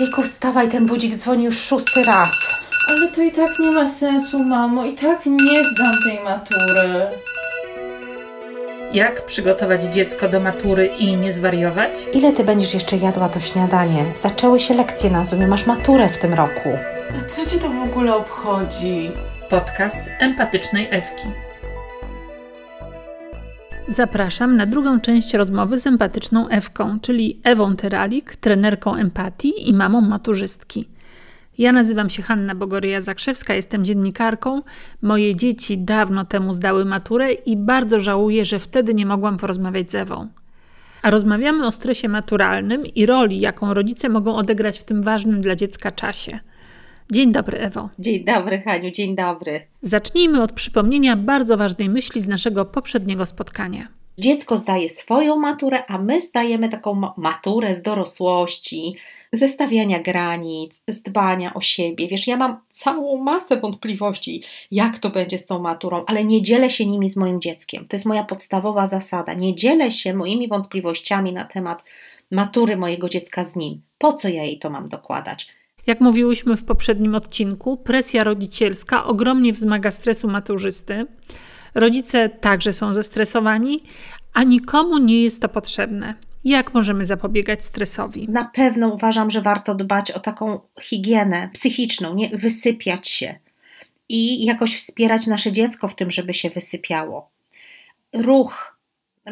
Jejku, 0.00 0.22
wstawaj, 0.22 0.68
ten 0.68 0.86
budzik 0.86 1.16
dzwoni 1.16 1.44
już 1.44 1.58
szósty 1.58 2.04
raz. 2.04 2.54
Ale 2.88 3.08
to 3.08 3.22
i 3.22 3.32
tak 3.32 3.58
nie 3.58 3.70
ma 3.70 3.86
sensu, 3.88 4.44
mamo. 4.44 4.84
I 4.84 4.94
tak 4.94 5.26
nie 5.26 5.64
zdam 5.64 5.94
tej 6.04 6.20
matury. 6.24 7.06
Jak 8.92 9.26
przygotować 9.26 9.84
dziecko 9.84 10.28
do 10.28 10.40
matury 10.40 10.86
i 10.86 11.16
nie 11.16 11.32
zwariować? 11.32 11.92
Ile 12.12 12.32
ty 12.32 12.44
będziesz 12.44 12.74
jeszcze 12.74 12.96
jadła 12.96 13.28
to 13.28 13.40
śniadanie? 13.40 14.04
Zaczęły 14.14 14.60
się 14.60 14.74
lekcje 14.74 15.10
na 15.10 15.24
Zoomie, 15.24 15.46
masz 15.46 15.66
maturę 15.66 16.08
w 16.08 16.18
tym 16.18 16.34
roku. 16.34 16.68
A 17.18 17.24
co 17.28 17.46
cię 17.46 17.58
to 17.58 17.68
w 17.68 17.82
ogóle 17.90 18.14
obchodzi? 18.14 19.10
Podcast 19.50 20.02
empatycznej 20.20 20.88
Ewki. 20.90 21.26
Zapraszam 23.88 24.56
na 24.56 24.66
drugą 24.66 25.00
część 25.00 25.34
rozmowy 25.34 25.78
z 25.78 25.86
empatyczną 25.86 26.48
Ewką, 26.48 27.00
czyli 27.00 27.40
Ewą 27.44 27.76
Teralik, 27.76 28.36
trenerką 28.36 28.94
empatii 28.94 29.68
i 29.68 29.74
mamą 29.74 30.00
maturzystki. 30.00 30.88
Ja 31.58 31.72
nazywam 31.72 32.10
się 32.10 32.22
Hanna 32.22 32.54
Bogoryja-Zakrzewska, 32.54 33.54
jestem 33.54 33.84
dziennikarką. 33.84 34.62
Moje 35.02 35.36
dzieci 35.36 35.78
dawno 35.78 36.24
temu 36.24 36.52
zdały 36.52 36.84
maturę 36.84 37.32
i 37.32 37.56
bardzo 37.56 38.00
żałuję, 38.00 38.44
że 38.44 38.58
wtedy 38.58 38.94
nie 38.94 39.06
mogłam 39.06 39.36
porozmawiać 39.36 39.90
z 39.90 39.94
Ewą. 39.94 40.28
A 41.02 41.10
rozmawiamy 41.10 41.66
o 41.66 41.70
stresie 41.72 42.08
maturalnym 42.08 42.86
i 42.86 43.06
roli, 43.06 43.40
jaką 43.40 43.74
rodzice 43.74 44.08
mogą 44.08 44.36
odegrać 44.36 44.78
w 44.78 44.84
tym 44.84 45.02
ważnym 45.02 45.40
dla 45.40 45.56
dziecka 45.56 45.92
czasie. 45.92 46.38
Dzień 47.10 47.32
dobry, 47.32 47.58
Ewo. 47.58 47.88
Dzień 47.98 48.24
dobry, 48.24 48.60
Haniu, 48.60 48.90
dzień 48.90 49.16
dobry. 49.16 49.60
Zacznijmy 49.80 50.42
od 50.42 50.52
przypomnienia 50.52 51.16
bardzo 51.16 51.56
ważnej 51.56 51.88
myśli 51.88 52.20
z 52.20 52.28
naszego 52.28 52.64
poprzedniego 52.64 53.26
spotkania. 53.26 53.88
Dziecko 54.18 54.56
zdaje 54.56 54.88
swoją 54.88 55.36
maturę, 55.36 55.86
a 55.86 55.98
my 55.98 56.20
zdajemy 56.20 56.68
taką 56.68 57.12
maturę 57.16 57.74
z 57.74 57.82
dorosłości, 57.82 58.96
ze 59.32 59.48
stawiania 59.48 60.02
granic, 60.02 60.82
z 60.88 61.02
dbania 61.02 61.54
o 61.54 61.60
siebie. 61.60 62.08
Wiesz, 62.08 62.26
ja 62.26 62.36
mam 62.36 62.60
całą 62.70 63.16
masę 63.16 63.56
wątpliwości, 63.56 64.42
jak 64.70 64.98
to 64.98 65.10
będzie 65.10 65.38
z 65.38 65.46
tą 65.46 65.58
maturą, 65.58 66.04
ale 66.06 66.24
nie 66.24 66.42
dzielę 66.42 66.70
się 66.70 66.86
nimi 66.86 67.10
z 67.10 67.16
moim 67.16 67.40
dzieckiem. 67.40 67.86
To 67.88 67.96
jest 67.96 68.06
moja 68.06 68.24
podstawowa 68.24 68.86
zasada. 68.86 69.34
Nie 69.34 69.54
dzielę 69.54 69.90
się 69.90 70.14
moimi 70.14 70.48
wątpliwościami 70.48 71.32
na 71.32 71.44
temat 71.44 71.84
matury 72.30 72.76
mojego 72.76 73.08
dziecka 73.08 73.44
z 73.44 73.56
nim. 73.56 73.82
Po 73.98 74.12
co 74.12 74.28
ja 74.28 74.44
jej 74.44 74.58
to 74.58 74.70
mam 74.70 74.88
dokładać? 74.88 75.55
Jak 75.86 76.00
mówiłyśmy 76.00 76.56
w 76.56 76.64
poprzednim 76.64 77.14
odcinku, 77.14 77.76
presja 77.76 78.24
rodzicielska 78.24 79.04
ogromnie 79.04 79.52
wzmaga 79.52 79.90
stresu 79.90 80.28
maturzysty. 80.28 81.06
Rodzice 81.74 82.28
także 82.28 82.72
są 82.72 82.94
zestresowani, 82.94 83.82
a 84.34 84.42
nikomu 84.42 84.98
nie 84.98 85.22
jest 85.22 85.42
to 85.42 85.48
potrzebne. 85.48 86.14
Jak 86.44 86.74
możemy 86.74 87.04
zapobiegać 87.04 87.64
stresowi? 87.64 88.28
Na 88.28 88.44
pewno 88.44 88.88
uważam, 88.88 89.30
że 89.30 89.42
warto 89.42 89.74
dbać 89.74 90.10
o 90.10 90.20
taką 90.20 90.60
higienę 90.80 91.50
psychiczną, 91.52 92.14
nie 92.14 92.28
wysypiać 92.28 93.08
się 93.08 93.38
i 94.08 94.44
jakoś 94.44 94.76
wspierać 94.78 95.26
nasze 95.26 95.52
dziecko 95.52 95.88
w 95.88 95.94
tym, 95.94 96.10
żeby 96.10 96.34
się 96.34 96.50
wysypiało. 96.50 97.30
Ruch. 98.14 98.75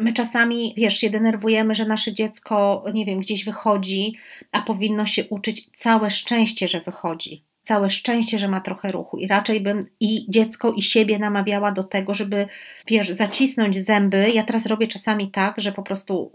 My 0.01 0.13
czasami, 0.13 0.73
wiesz, 0.77 0.97
się 0.97 1.09
denerwujemy, 1.09 1.75
że 1.75 1.85
nasze 1.85 2.13
dziecko, 2.13 2.85
nie 2.93 3.05
wiem, 3.05 3.19
gdzieś 3.19 3.45
wychodzi, 3.45 4.17
a 4.51 4.61
powinno 4.61 5.05
się 5.05 5.25
uczyć. 5.29 5.69
Całe 5.73 6.11
szczęście, 6.11 6.67
że 6.67 6.81
wychodzi. 6.81 7.43
Całe 7.63 7.89
szczęście, 7.89 8.39
że 8.39 8.47
ma 8.47 8.61
trochę 8.61 8.91
ruchu. 8.91 9.17
I 9.17 9.27
raczej 9.27 9.61
bym 9.61 9.85
i 9.99 10.25
dziecko, 10.29 10.73
i 10.73 10.81
siebie 10.81 11.19
namawiała 11.19 11.71
do 11.71 11.83
tego, 11.83 12.13
żeby, 12.13 12.47
wiesz, 12.87 13.09
zacisnąć 13.09 13.83
zęby. 13.83 14.31
Ja 14.33 14.43
teraz 14.43 14.65
robię 14.65 14.87
czasami 14.87 15.31
tak, 15.31 15.61
że 15.61 15.71
po 15.71 15.83
prostu 15.83 16.31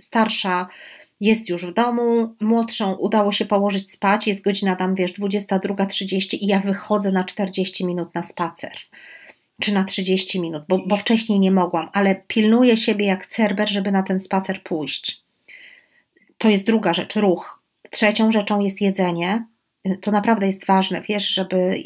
starsza 0.00 0.66
jest 1.20 1.48
już 1.48 1.66
w 1.66 1.72
domu, 1.72 2.34
młodszą 2.40 2.94
udało 2.94 3.32
się 3.32 3.44
położyć 3.44 3.92
spać, 3.92 4.26
jest 4.26 4.44
godzina 4.44 4.76
tam, 4.76 4.94
wiesz, 4.94 5.12
22.30 5.12 6.38
i 6.40 6.46
ja 6.46 6.60
wychodzę 6.60 7.12
na 7.12 7.24
40 7.24 7.86
minut 7.86 8.14
na 8.14 8.22
spacer. 8.22 8.72
Czy 9.60 9.74
na 9.74 9.84
30 9.84 10.40
minut, 10.40 10.62
bo, 10.68 10.78
bo 10.78 10.96
wcześniej 10.96 11.40
nie 11.40 11.50
mogłam, 11.50 11.88
ale 11.92 12.22
pilnuję 12.28 12.76
siebie 12.76 13.06
jak 13.06 13.26
cerber, 13.26 13.68
żeby 13.68 13.92
na 13.92 14.02
ten 14.02 14.20
spacer 14.20 14.62
pójść. 14.62 15.22
To 16.38 16.48
jest 16.48 16.66
druga 16.66 16.94
rzecz, 16.94 17.16
ruch. 17.16 17.62
Trzecią 17.90 18.30
rzeczą 18.30 18.60
jest 18.60 18.80
jedzenie. 18.80 19.46
To 20.00 20.10
naprawdę 20.10 20.46
jest 20.46 20.66
ważne, 20.66 21.02
wiesz, 21.08 21.28
żeby 21.28 21.82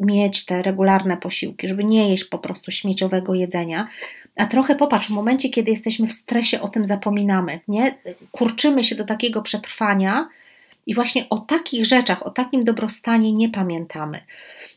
mieć 0.00 0.44
te 0.44 0.62
regularne 0.62 1.16
posiłki, 1.16 1.68
żeby 1.68 1.84
nie 1.84 2.10
jeść 2.10 2.24
po 2.24 2.38
prostu 2.38 2.70
śmieciowego 2.70 3.34
jedzenia, 3.34 3.88
a 4.36 4.46
trochę 4.46 4.76
popatrz, 4.76 5.06
w 5.06 5.10
momencie, 5.10 5.48
kiedy 5.48 5.70
jesteśmy 5.70 6.06
w 6.06 6.12
stresie, 6.12 6.60
o 6.60 6.68
tym 6.68 6.86
zapominamy, 6.86 7.60
nie? 7.68 7.94
Kurczymy 8.30 8.84
się 8.84 8.94
do 8.94 9.04
takiego 9.04 9.42
przetrwania 9.42 10.28
i 10.86 10.94
właśnie 10.94 11.28
o 11.30 11.38
takich 11.38 11.86
rzeczach, 11.86 12.26
o 12.26 12.30
takim 12.30 12.64
dobrostanie 12.64 13.32
nie 13.32 13.48
pamiętamy. 13.48 14.20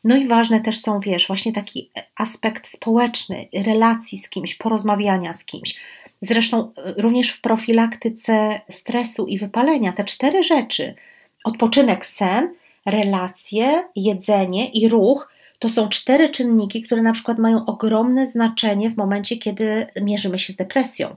No 0.04 0.16
i 0.16 0.28
ważne 0.28 0.62
też 0.62 0.82
są, 0.82 1.00
wiesz, 1.00 1.28
właśnie 1.28 1.54
taki 1.54 1.90
aspekt 2.16 2.68
społeczny, 2.68 3.48
relacji 3.66 4.18
z 4.18 4.30
kimś, 4.30 4.56
porozmawiania 4.56 5.34
z 5.34 5.46
kimś. 5.46 5.80
Zresztą 6.22 6.72
e, 6.78 6.94
również 6.98 7.30
w 7.30 7.42
profilaktyce 7.42 8.62
stresu 8.70 9.26
i 9.26 9.38
wypalenia 9.38 9.92
te 9.92 10.04
cztery 10.04 10.44
rzeczy 10.44 10.96
odpoczynek, 11.44 12.06
sen, 12.06 12.54
relacje, 12.86 13.84
jedzenie 13.96 14.70
i 14.70 14.90
ruch 14.90 15.34
to 15.60 15.70
są 15.70 15.90
cztery 15.90 16.30
czynniki, 16.30 16.82
które 16.82 17.02
na 17.02 17.14
przykład 17.14 17.40
mają 17.40 17.66
ogromne 17.66 18.26
znaczenie 18.26 18.90
w 18.90 18.98
momencie, 18.98 19.38
kiedy 19.38 19.88
mierzymy 20.02 20.40
się 20.40 20.54
z 20.54 20.56
depresją. 20.56 21.16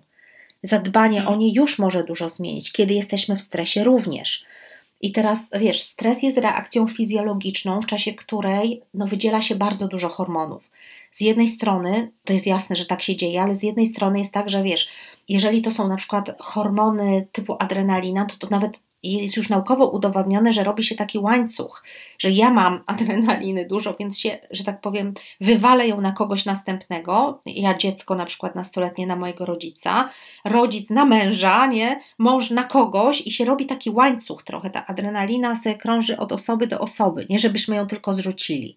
Zadbanie 0.63 1.27
o 1.27 1.37
nie 1.37 1.53
już 1.53 1.79
może 1.79 2.05
dużo 2.05 2.31
zmienić, 2.31 2.73
kiedy 2.73 2.95
jesteśmy 2.95 3.37
w 3.37 3.43
stresie 3.43 3.85
również. 3.85 4.45
I 5.01 5.13
teraz 5.13 5.51
wiesz, 5.61 5.83
stres 5.83 6.23
jest 6.23 6.39
reakcją 6.39 6.89
fizjologiczną, 6.89 7.81
w 7.81 7.87
czasie 7.87 8.15
której 8.15 8.83
no, 8.95 9.07
wydziela 9.07 9.43
się 9.43 9.55
bardzo 9.55 9.89
dużo 9.89 10.09
hormonów. 10.09 10.71
Z 11.13 11.21
jednej 11.21 11.49
strony, 11.49 12.13
to 12.25 12.33
jest 12.33 12.47
jasne, 12.47 12.77
że 12.77 12.87
tak 12.87 13.03
się 13.03 13.17
dzieje, 13.17 13.43
ale 13.43 13.55
z 13.55 13.63
jednej 13.63 13.87
strony 13.87 14.19
jest 14.19 14.35
tak, 14.35 14.51
że 14.51 14.63
wiesz, 14.63 14.89
jeżeli 15.29 15.63
to 15.63 15.73
są 15.73 15.89
na 15.89 15.97
przykład 15.97 16.37
hormony 16.39 17.27
typu 17.33 17.57
adrenalina, 17.59 18.25
to 18.25 18.37
to 18.37 18.49
nawet 18.51 18.73
i 19.07 19.23
jest 19.23 19.37
już 19.37 19.49
naukowo 19.49 19.89
udowodnione, 19.89 20.53
że 20.53 20.65
robi 20.65 20.85
się 20.85 20.95
taki 20.95 21.19
łańcuch, 21.19 21.83
że 22.19 22.31
ja 22.31 22.51
mam 22.51 22.83
adrenaliny 22.87 23.67
dużo, 23.67 23.95
więc 24.01 24.19
się, 24.19 24.39
że 24.51 24.65
tak 24.65 24.81
powiem, 24.81 25.15
wywalę 25.41 25.89
ją 25.89 26.01
na 26.01 26.13
kogoś 26.13 26.45
następnego. 26.45 27.41
Ja 27.47 27.75
dziecko 27.75 28.15
na 28.15 28.27
przykład 28.27 28.55
nastoletnie 28.55 29.07
na 29.07 29.17
mojego 29.17 29.45
rodzica, 29.45 30.09
rodzic 30.45 30.91
na 30.91 31.05
męża, 31.05 31.67
nie? 31.67 32.01
Mąż 32.19 32.51
na 32.51 32.65
kogoś 32.65 33.27
i 33.27 33.33
się 33.33 33.45
robi 33.45 33.67
taki 33.67 33.91
łańcuch 33.91 34.43
trochę. 34.43 34.71
Ta 34.71 34.87
adrenalina 34.87 35.57
sobie 35.57 35.75
krąży 35.75 36.17
od 36.17 36.33
osoby 36.33 36.67
do 36.67 36.81
osoby, 36.81 37.27
nie 37.31 37.39
żebyśmy 37.39 37.77
ją 37.77 37.87
tylko 37.87 38.15
zrzucili. 38.15 38.77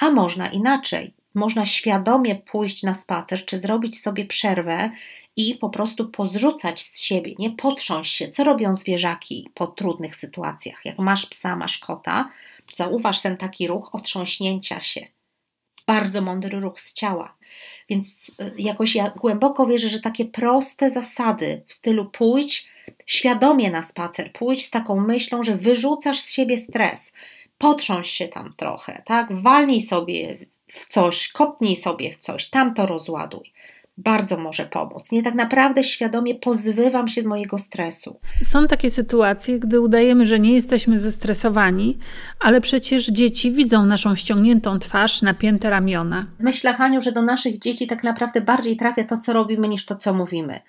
A 0.00 0.10
można 0.10 0.46
inaczej. 0.46 1.14
Można 1.34 1.66
świadomie 1.66 2.34
pójść 2.34 2.82
na 2.82 2.94
spacer, 2.94 3.44
czy 3.44 3.58
zrobić 3.58 4.00
sobie 4.00 4.24
przerwę 4.24 4.90
i 5.36 5.54
po 5.54 5.70
prostu 5.70 6.08
pozrzucać 6.08 6.80
z 6.80 7.00
siebie, 7.00 7.34
nie 7.38 7.50
potrząść 7.50 8.16
się, 8.16 8.28
co 8.28 8.44
robią 8.44 8.76
zwierzaki 8.76 9.50
po 9.54 9.66
trudnych 9.66 10.16
sytuacjach. 10.16 10.84
Jak 10.84 10.98
masz 10.98 11.26
psa, 11.26 11.56
masz 11.56 11.78
kota, 11.78 12.30
zauważ 12.74 13.22
ten 13.22 13.36
taki 13.36 13.66
ruch 13.66 13.94
otrząśnięcia 13.94 14.80
się. 14.80 15.06
Bardzo 15.86 16.20
mądry 16.22 16.60
ruch 16.60 16.80
z 16.80 16.92
ciała. 16.92 17.36
Więc 17.88 18.28
y, 18.28 18.54
jakoś 18.58 18.94
ja 18.94 19.10
głęboko 19.10 19.66
wierzę, 19.66 19.88
że 19.88 20.00
takie 20.00 20.24
proste 20.24 20.90
zasady 20.90 21.62
w 21.66 21.74
stylu 21.74 22.04
pójdź 22.04 22.68
świadomie 23.06 23.70
na 23.70 23.82
spacer, 23.82 24.32
pójdź 24.32 24.66
z 24.66 24.70
taką 24.70 25.00
myślą, 25.00 25.44
że 25.44 25.56
wyrzucasz 25.56 26.20
z 26.20 26.32
siebie 26.32 26.58
stres, 26.58 27.12
potrząś 27.58 28.10
się 28.10 28.28
tam 28.28 28.54
trochę, 28.56 29.02
tak? 29.06 29.32
Walnij 29.32 29.82
sobie 29.82 30.38
w 30.74 30.86
coś, 30.86 31.28
kopnij 31.28 31.76
sobie 31.76 32.12
w 32.12 32.16
coś, 32.16 32.50
tam 32.50 32.74
to 32.74 32.86
rozładuj 32.86 33.52
bardzo 33.98 34.36
może 34.36 34.66
pomóc. 34.66 35.12
Nie 35.12 35.22
tak 35.22 35.34
naprawdę 35.34 35.84
świadomie 35.84 36.34
pozbywam 36.34 37.08
się 37.08 37.22
z 37.22 37.24
mojego 37.24 37.58
stresu. 37.58 38.20
Są 38.42 38.66
takie 38.66 38.90
sytuacje, 38.90 39.58
gdy 39.58 39.80
udajemy, 39.80 40.26
że 40.26 40.40
nie 40.40 40.52
jesteśmy 40.52 40.98
zestresowani, 40.98 41.98
ale 42.40 42.60
przecież 42.60 43.06
dzieci 43.06 43.52
widzą 43.52 43.86
naszą 43.86 44.16
ściągniętą 44.16 44.78
twarz, 44.78 45.22
napięte 45.22 45.70
ramiona. 45.70 46.26
Myślę, 46.38 46.74
Haniu, 46.74 47.02
że 47.02 47.12
do 47.12 47.22
naszych 47.22 47.58
dzieci 47.58 47.86
tak 47.86 48.04
naprawdę 48.04 48.40
bardziej 48.40 48.76
trafia 48.76 49.04
to, 49.04 49.18
co 49.18 49.32
robimy, 49.32 49.68
niż 49.68 49.84
to, 49.84 49.96
co 49.96 50.14
mówimy. 50.14 50.60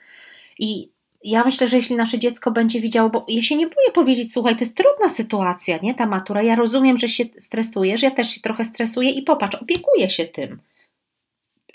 I 0.59 0.94
ja 1.25 1.43
myślę, 1.43 1.67
że 1.67 1.75
jeśli 1.75 1.95
nasze 1.95 2.19
dziecko 2.19 2.51
będzie 2.51 2.81
widziało, 2.81 3.09
bo 3.09 3.25
ja 3.27 3.41
się 3.41 3.55
nie 3.55 3.67
boję 3.67 3.91
powiedzieć, 3.93 4.33
słuchaj, 4.33 4.53
to 4.53 4.59
jest 4.59 4.77
trudna 4.77 5.09
sytuacja, 5.09 5.79
nie, 5.83 5.93
ta 5.93 6.05
matura, 6.05 6.41
ja 6.41 6.55
rozumiem, 6.55 6.97
że 6.97 7.09
się 7.09 7.23
stresujesz, 7.39 8.01
ja 8.01 8.11
też 8.11 8.29
się 8.29 8.41
trochę 8.41 8.65
stresuję 8.65 9.09
i 9.09 9.21
popatrz, 9.21 9.55
opiekuję 9.55 10.09
się 10.09 10.25
tym 10.25 10.59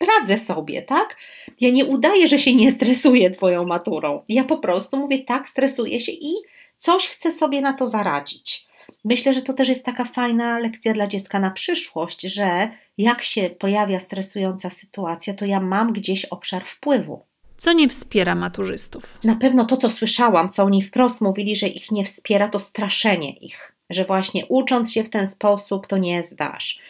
radzę 0.00 0.38
sobie, 0.38 0.82
tak? 0.82 1.16
Ja 1.60 1.70
nie 1.70 1.84
udaję, 1.84 2.28
że 2.28 2.38
się 2.38 2.54
nie 2.54 2.70
stresuję 2.70 3.30
Twoją 3.30 3.66
maturą. 3.66 4.22
Ja 4.28 4.44
po 4.44 4.58
prostu 4.58 4.96
mówię, 4.96 5.18
tak, 5.24 5.48
stresuję 5.48 6.00
się 6.00 6.12
i 6.12 6.34
coś 6.76 7.08
chcę 7.08 7.32
sobie 7.32 7.60
na 7.60 7.72
to 7.72 7.86
zaradzić. 7.86 8.66
Myślę, 9.04 9.34
że 9.34 9.42
to 9.42 9.52
też 9.52 9.68
jest 9.68 9.84
taka 9.84 10.04
fajna 10.04 10.58
lekcja 10.58 10.92
dla 10.92 11.06
dziecka 11.06 11.40
na 11.40 11.50
przyszłość, 11.50 12.22
że 12.22 12.68
jak 12.98 13.22
się 13.22 13.50
pojawia 13.50 14.00
stresująca 14.00 14.70
sytuacja, 14.70 15.34
to 15.34 15.44
ja 15.44 15.60
mam 15.60 15.92
gdzieś 15.92 16.24
obszar 16.24 16.64
wpływu. 16.66 17.29
Co 17.60 17.72
nie 17.72 17.88
wspiera 17.88 18.34
maturzystów? 18.34 19.18
Na 19.24 19.36
pewno 19.36 19.64
to, 19.64 19.76
co 19.76 19.90
słyszałam, 19.90 20.48
co 20.48 20.64
oni 20.64 20.82
wprost 20.82 21.20
mówili, 21.20 21.56
że 21.56 21.66
ich 21.68 21.90
nie 21.90 22.04
wspiera, 22.04 22.48
to 22.48 22.58
straszenie 22.58 23.32
ich, 23.32 23.72
że 23.90 24.04
właśnie 24.04 24.46
ucząc 24.46 24.92
się 24.92 25.04
w 25.04 25.10
ten 25.10 25.26
sposób, 25.26 25.86
to 25.86 25.98
nie 25.98 26.22
zdasz, 26.22 26.80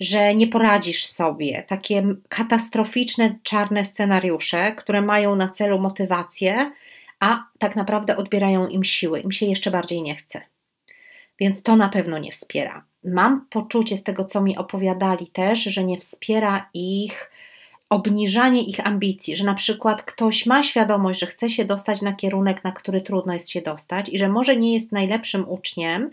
że 0.00 0.34
nie 0.34 0.46
poradzisz 0.46 1.04
sobie. 1.04 1.64
Takie 1.68 2.14
katastroficzne, 2.28 3.38
czarne 3.42 3.84
scenariusze, 3.84 4.72
które 4.72 5.02
mają 5.02 5.36
na 5.36 5.48
celu 5.48 5.78
motywację, 5.78 6.72
a 7.20 7.44
tak 7.58 7.76
naprawdę 7.76 8.16
odbierają 8.16 8.66
im 8.68 8.84
siły, 8.84 9.20
im 9.20 9.32
się 9.32 9.46
jeszcze 9.46 9.70
bardziej 9.70 10.02
nie 10.02 10.16
chce. 10.16 10.40
Więc 11.40 11.62
to 11.62 11.76
na 11.76 11.88
pewno 11.88 12.18
nie 12.18 12.32
wspiera. 12.32 12.84
Mam 13.04 13.46
poczucie 13.50 13.96
z 13.96 14.02
tego, 14.02 14.24
co 14.24 14.40
mi 14.40 14.56
opowiadali 14.56 15.26
też, 15.26 15.62
że 15.62 15.84
nie 15.84 15.98
wspiera 15.98 16.68
ich 16.74 17.30
obniżanie 17.90 18.62
ich 18.62 18.86
ambicji, 18.86 19.36
że 19.36 19.44
na 19.44 19.54
przykład 19.54 20.02
ktoś 20.02 20.46
ma 20.46 20.62
świadomość, 20.62 21.20
że 21.20 21.26
chce 21.26 21.50
się 21.50 21.64
dostać 21.64 22.02
na 22.02 22.12
kierunek, 22.12 22.64
na 22.64 22.72
który 22.72 23.00
trudno 23.00 23.32
jest 23.32 23.50
się 23.50 23.62
dostać 23.62 24.08
i 24.08 24.18
że 24.18 24.28
może 24.28 24.56
nie 24.56 24.74
jest 24.74 24.92
najlepszym 24.92 25.48
uczniem, 25.48 26.10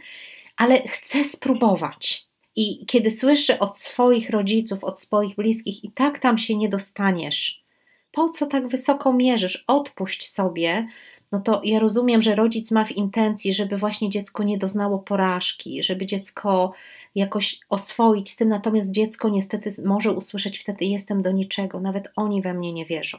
ale 0.57 0.87
chce 0.87 1.23
spróbować. 1.23 2.27
I 2.55 2.85
kiedy 2.85 3.11
słyszy 3.11 3.59
od 3.59 3.77
swoich 3.77 4.29
rodziców, 4.29 4.83
od 4.83 4.99
swoich 4.99 5.35
bliskich, 5.35 5.83
i 5.83 5.91
tak 5.91 6.19
tam 6.19 6.37
się 6.37 6.55
nie 6.55 6.69
dostaniesz, 6.69 7.63
po 8.11 8.29
co 8.29 8.45
tak 8.45 8.67
wysoko 8.67 9.13
mierzysz? 9.13 9.63
Odpuść 9.67 10.31
sobie, 10.31 10.87
no 11.31 11.39
to 11.39 11.61
ja 11.63 11.79
rozumiem, 11.79 12.21
że 12.21 12.35
rodzic 12.35 12.71
ma 12.71 12.85
w 12.85 12.91
intencji, 12.91 13.53
żeby 13.53 13.77
właśnie 13.77 14.09
dziecko 14.09 14.43
nie 14.43 14.57
doznało 14.57 14.99
porażki, 14.99 15.83
żeby 15.83 16.05
dziecko 16.05 16.73
jakoś 17.15 17.59
oswoić 17.69 18.29
z 18.29 18.35
tym, 18.35 18.49
natomiast 18.49 18.91
dziecko 18.91 19.29
niestety 19.29 19.69
może 19.85 20.11
usłyszeć 20.11 20.59
wtedy: 20.59 20.85
Jestem 20.85 21.21
do 21.21 21.31
niczego, 21.31 21.79
nawet 21.79 22.07
oni 22.15 22.41
we 22.41 22.53
mnie 22.53 22.73
nie 22.73 22.85
wierzą. 22.85 23.17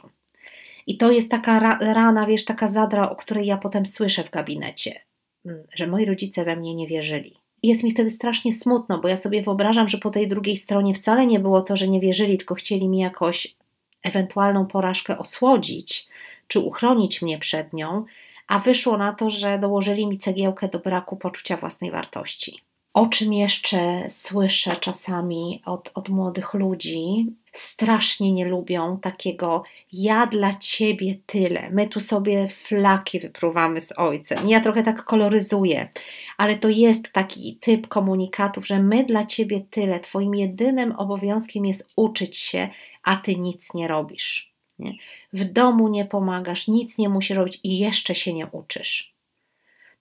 I 0.87 0.97
to 0.97 1.11
jest 1.11 1.31
taka 1.31 1.77
rana, 1.79 2.25
wiesz, 2.25 2.45
taka 2.45 2.67
zadra, 2.67 3.09
o 3.09 3.15
której 3.15 3.45
ja 3.45 3.57
potem 3.57 3.85
słyszę 3.85 4.23
w 4.23 4.29
gabinecie, 4.29 5.01
mm, 5.45 5.63
że 5.73 5.87
moi 5.87 6.05
rodzice 6.05 6.45
we 6.45 6.55
mnie 6.55 6.75
nie 6.75 6.87
wierzyli. 6.87 7.35
I 7.61 7.67
jest 7.67 7.83
mi 7.83 7.91
wtedy 7.91 8.09
strasznie 8.09 8.53
smutno, 8.53 8.99
bo 8.99 9.07
ja 9.07 9.15
sobie 9.15 9.41
wyobrażam, 9.41 9.89
że 9.89 9.97
po 9.97 10.09
tej 10.09 10.27
drugiej 10.27 10.57
stronie 10.57 10.93
wcale 10.93 11.27
nie 11.27 11.39
było 11.39 11.61
to, 11.61 11.77
że 11.77 11.87
nie 11.87 11.99
wierzyli, 11.99 12.37
tylko 12.37 12.55
chcieli 12.55 12.89
mi 12.89 12.99
jakoś 12.99 13.55
ewentualną 14.03 14.65
porażkę 14.65 15.17
osłodzić, 15.17 16.07
czy 16.49 16.59
uchronić 16.59 17.21
mnie 17.21 17.37
przed 17.37 17.73
nią, 17.73 18.05
a 18.47 18.59
wyszło 18.59 18.97
na 18.97 19.13
to, 19.13 19.29
że 19.29 19.59
dołożyli 19.59 20.07
mi 20.07 20.17
cegiełkę 20.17 20.67
do 20.67 20.79
braku 20.79 21.17
poczucia 21.17 21.57
własnej 21.57 21.91
wartości. 21.91 22.61
O 22.93 23.07
czym 23.07 23.33
jeszcze 23.33 24.05
słyszę 24.09 24.75
czasami 24.75 25.61
od, 25.65 25.91
od 25.93 26.09
młodych 26.09 26.53
ludzi, 26.53 27.25
strasznie 27.51 28.31
nie 28.31 28.45
lubią 28.45 28.99
takiego 28.99 29.63
ja 29.93 30.27
dla 30.27 30.53
ciebie 30.53 31.15
tyle. 31.25 31.69
My 31.69 31.87
tu 31.87 31.99
sobie 31.99 32.47
flaki 32.47 33.19
wypruwamy 33.19 33.81
z 33.81 33.99
ojcem. 33.99 34.47
Ja 34.47 34.61
trochę 34.61 34.83
tak 34.83 35.03
koloryzuję, 35.03 35.89
ale 36.37 36.55
to 36.57 36.69
jest 36.69 37.11
taki 37.11 37.57
typ 37.61 37.87
komunikatów, 37.87 38.67
że 38.67 38.83
my 38.83 39.03
dla 39.03 39.25
ciebie 39.25 39.61
tyle. 39.69 39.99
Twoim 39.99 40.35
jedynym 40.35 40.91
obowiązkiem 40.91 41.65
jest 41.65 41.89
uczyć 41.95 42.37
się, 42.37 42.69
a 43.03 43.15
ty 43.15 43.35
nic 43.35 43.73
nie 43.73 43.87
robisz. 43.87 44.48
Nie? 44.79 44.93
W 45.33 45.43
domu 45.43 45.87
nie 45.87 46.05
pomagasz, 46.05 46.67
nic 46.67 46.97
nie 46.97 47.09
musisz 47.09 47.37
robić 47.37 47.59
i 47.63 47.79
jeszcze 47.79 48.15
się 48.15 48.33
nie 48.33 48.47
uczysz. 48.47 49.13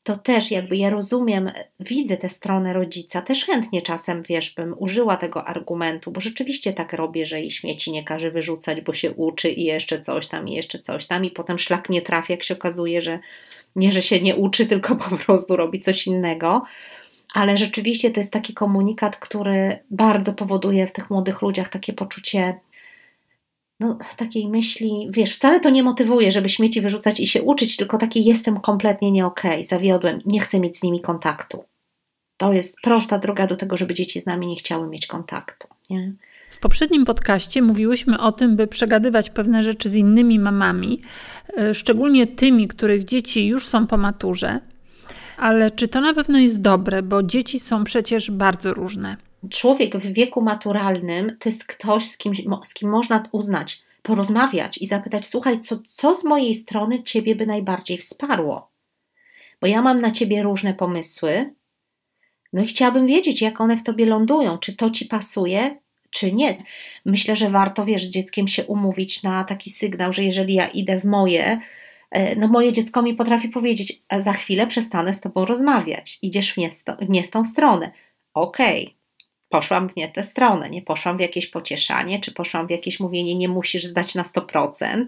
To 0.03 0.17
też 0.17 0.51
jakby 0.51 0.77
ja 0.77 0.91
rozumiem, 0.91 1.51
widzę 1.81 2.17
tę 2.17 2.29
stronę 2.29 2.73
rodzica, 2.73 3.23
też 3.23 3.45
chętnie 3.45 3.83
czasem, 3.83 4.23
wiesz, 4.23 4.55
bym 4.55 4.75
użyła 4.79 5.17
tego 5.17 5.45
argumentu, 5.45 6.11
bo 6.11 6.21
rzeczywiście 6.21 6.73
tak 6.73 6.93
robię, 6.93 7.27
że 7.27 7.43
i 7.43 7.51
śmieci 7.51 7.93
nie 7.93 8.05
każe 8.05 8.31
wyrzucać, 8.31 8.81
bo 8.81 8.95
się 8.95 9.13
uczy 9.13 9.51
i 9.51 9.65
jeszcze 9.65 10.01
coś 10.01 10.27
tam, 10.27 10.49
i 10.49 10.53
jeszcze 10.53 10.79
coś 10.79 11.07
tam 11.07 11.25
i 11.25 11.31
potem 11.31 11.59
szlak 11.59 11.89
nie 11.89 12.03
trafia, 12.03 12.35
jak 12.35 12.43
się 12.43 12.55
okazuje, 12.55 13.03
że 13.03 13.19
nie, 13.77 13.93
że 13.93 14.03
się 14.03 14.21
nie 14.21 14.37
uczy, 14.37 14.67
tylko 14.73 14.97
po 14.97 15.17
prostu 15.17 15.57
robi 15.57 15.81
coś 15.81 16.07
innego 16.07 16.65
ale 17.35 17.57
rzeczywiście 17.57 18.11
to 18.11 18.21
jest 18.21 18.33
taki 18.33 18.55
komunikat, 18.55 19.17
który 19.17 19.79
bardzo 19.91 20.33
powoduje 20.33 20.87
w 20.87 20.93
tych 20.93 21.11
młodych 21.11 21.43
ludziach 21.43 21.69
takie 21.69 21.93
poczucie 21.93 22.61
no, 23.81 23.99
takiej 24.17 24.49
myśli, 24.49 25.09
wiesz, 25.11 25.37
wcale 25.37 25.61
to 25.61 25.71
nie 25.71 25.83
motywuje, 25.83 26.33
żeby 26.33 26.49
śmieci 26.49 26.81
wyrzucać 26.81 27.21
i 27.21 27.27
się 27.27 27.43
uczyć, 27.43 27.77
tylko 27.77 27.99
taki 27.99 28.25
jestem 28.25 28.61
kompletnie 28.61 29.11
nie 29.11 29.27
okej, 29.27 29.51
okay, 29.51 29.65
zawiodłem, 29.65 30.19
nie 30.27 30.41
chcę 30.41 30.61
mieć 30.61 30.79
z 30.79 30.83
nimi 30.83 31.01
kontaktu. 31.01 31.65
To 32.37 32.53
jest 32.53 32.77
prosta 32.83 33.19
droga 33.19 33.47
do 33.47 33.57
tego, 33.57 33.77
żeby 33.77 33.95
dzieci 33.95 34.21
z 34.21 34.27
nami 34.27 34.47
nie 34.47 34.57
chciały 34.57 34.89
mieć 34.89 35.07
kontaktu. 35.07 35.69
Nie? 35.91 36.13
W 36.51 36.59
poprzednim 36.59 37.05
podcaście 37.05 37.63
mówiłyśmy 37.63 38.21
o 38.21 38.33
tym, 38.33 38.57
by 38.57 38.67
przegadywać 38.67 39.31
pewne 39.31 39.63
rzeczy 39.63 39.89
z 39.89 39.95
innymi 39.95 40.39
mamami, 40.39 41.03
e, 41.57 41.75
szczególnie 41.75 42.27
tymi, 42.27 42.69
których 42.69 43.05
dzieci 43.05 43.47
już 43.47 43.67
są 43.67 43.87
po 43.87 43.97
maturze. 43.97 44.61
Ale 45.37 45.71
czy 45.71 45.89
to 45.89 46.01
na 46.01 46.15
pewno 46.15 46.39
jest 46.39 46.63
dobre, 46.63 47.03
bo 47.03 47.23
dzieci 47.23 47.61
są 47.61 47.85
przecież 47.85 48.31
bardzo 48.31 48.75
różne 48.75 49.28
człowiek 49.51 49.97
w 49.97 50.13
wieku 50.13 50.43
maturalnym 50.43 51.37
to 51.41 51.49
jest 51.49 51.67
ktoś, 51.67 52.07
z 52.07 52.17
kim, 52.17 52.33
z 52.65 52.75
kim 52.75 52.91
można 52.91 53.29
uznać, 53.33 53.83
porozmawiać 54.03 54.79
i 54.79 54.87
zapytać: 54.87 55.27
Słuchaj, 55.27 55.61
co, 55.61 55.79
co 55.87 56.15
z 56.15 56.25
mojej 56.25 56.55
strony 56.55 57.03
ciebie 57.03 57.37
by 57.37 57.47
najbardziej 57.47 57.99
wsparło? 57.99 58.71
Bo 59.61 59.67
ja 59.67 59.83
mam 59.83 60.01
na 60.01 60.11
ciebie 60.11 60.43
różne 60.43 60.75
pomysły, 60.75 61.55
no 62.53 62.63
i 62.63 62.67
chciałabym 62.67 63.07
wiedzieć, 63.07 63.43
jak 63.43 63.61
one 63.61 63.77
w 63.77 63.83
tobie 63.83 64.07
lądują, 64.07 64.59
czy 64.59 64.77
to 64.77 64.91
ci 64.91 65.07
pasuje, 65.07 65.79
czy 66.11 66.33
nie. 66.33 66.65
Myślę, 67.05 67.37
że 67.37 67.51
warto, 67.51 67.85
wiesz, 67.85 68.05
z 68.05 68.09
dzieckiem 68.09 68.49
się 68.49 68.65
umówić 68.65 69.23
na 69.23 69.45
taki 69.45 69.71
sygnał, 69.71 70.13
że 70.13 70.25
jeżeli 70.25 70.55
ja 70.55 70.69
idę 70.69 71.01
w 71.01 71.05
moje, 71.05 71.61
e, 72.11 72.37
no 72.37 72.49
moje 72.49 72.73
dziecko 72.73 73.03
mi 73.03 73.15
potrafi 73.15 73.49
powiedzieć, 73.49 74.03
za 74.19 74.33
chwilę 74.33 74.67
przestanę 74.67 75.15
z 75.15 75.21
tobą 75.21 75.45
rozmawiać, 75.45 76.19
idziesz 76.23 76.53
w 76.53 76.57
nie, 76.57 76.71
nie 77.09 77.25
z 77.25 77.31
tą 77.31 77.45
stronę. 77.45 77.93
Okej, 78.35 78.85
okay 78.87 78.98
poszłam 79.49 79.89
w 79.89 79.97
nie 79.97 80.09
tę 80.09 80.23
stronę, 80.23 80.71
nie 80.71 80.83
poszłam 80.83 81.17
w 81.17 81.21
jakieś 81.21 81.47
pocieszanie, 81.47 82.21
czy 82.21 82.33
poszłam 82.33 82.67
w 82.67 82.71
jakieś 82.71 83.01
mówienie, 83.01 83.35
nie 83.35 83.49
musisz 83.49 83.85
zdać 83.85 84.15
na 84.15 84.23
100%. 84.23 85.05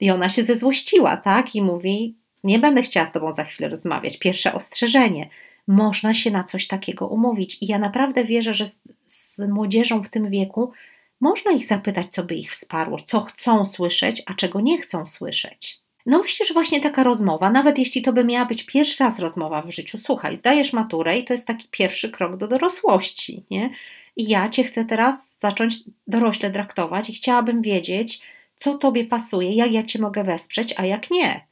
I 0.00 0.10
ona 0.10 0.28
się 0.28 0.44
zezłościła, 0.44 1.16
tak? 1.16 1.54
I 1.54 1.62
mówi, 1.62 2.14
nie 2.44 2.58
będę 2.58 2.82
chciała 2.82 3.06
z 3.06 3.12
tobą 3.12 3.32
za 3.32 3.44
chwilę 3.44 3.68
rozmawiać. 3.68 4.18
Pierwsze 4.18 4.52
ostrzeżenie. 4.52 5.28
Można 5.66 6.14
się 6.14 6.30
na 6.30 6.44
coś 6.44 6.66
takiego 6.66 7.06
umówić. 7.06 7.62
I 7.62 7.66
ja 7.66 7.78
naprawdę 7.78 8.24
wierzę, 8.24 8.54
że 8.54 8.66
z, 8.66 8.80
z 9.06 9.38
młodzieżą 9.38 10.02
w 10.02 10.08
tym 10.08 10.30
wieku 10.30 10.72
można 11.20 11.50
ich 11.50 11.66
zapytać, 11.66 12.06
co 12.10 12.24
by 12.24 12.34
ich 12.34 12.52
wsparło, 12.52 12.98
co 13.04 13.20
chcą 13.20 13.64
słyszeć, 13.64 14.22
a 14.26 14.34
czego 14.34 14.60
nie 14.60 14.82
chcą 14.82 15.06
słyszeć. 15.06 15.80
No 16.08 16.18
myślę, 16.18 16.46
że 16.46 16.54
właśnie 16.54 16.80
taka 16.80 17.02
rozmowa, 17.02 17.50
nawet 17.50 17.78
jeśli 17.78 18.02
to 18.02 18.12
by 18.12 18.24
miała 18.24 18.44
być 18.44 18.64
pierwszy 18.64 19.04
raz 19.04 19.18
rozmowa 19.18 19.62
w 19.62 19.70
życiu, 19.70 19.98
słuchaj, 19.98 20.36
zdajesz 20.36 20.72
maturę 20.72 21.18
i 21.18 21.24
to 21.24 21.34
jest 21.34 21.46
taki 21.46 21.68
pierwszy 21.70 22.10
krok 22.10 22.36
do 22.36 22.48
dorosłości, 22.48 23.44
nie? 23.50 23.70
I 24.16 24.28
ja 24.28 24.48
cię 24.48 24.64
chcę 24.64 24.84
teraz 24.84 25.38
zacząć 25.38 25.76
dorośle 26.06 26.50
traktować 26.50 27.10
i 27.10 27.12
chciałabym 27.12 27.62
wiedzieć, 27.62 28.20
co 28.56 28.78
tobie 28.78 29.04
pasuje, 29.04 29.54
jak 29.54 29.72
ja 29.72 29.82
cię 29.82 29.98
mogę 29.98 30.24
wesprzeć, 30.24 30.74
a 30.76 30.86
jak 30.86 31.10
nie. 31.10 31.46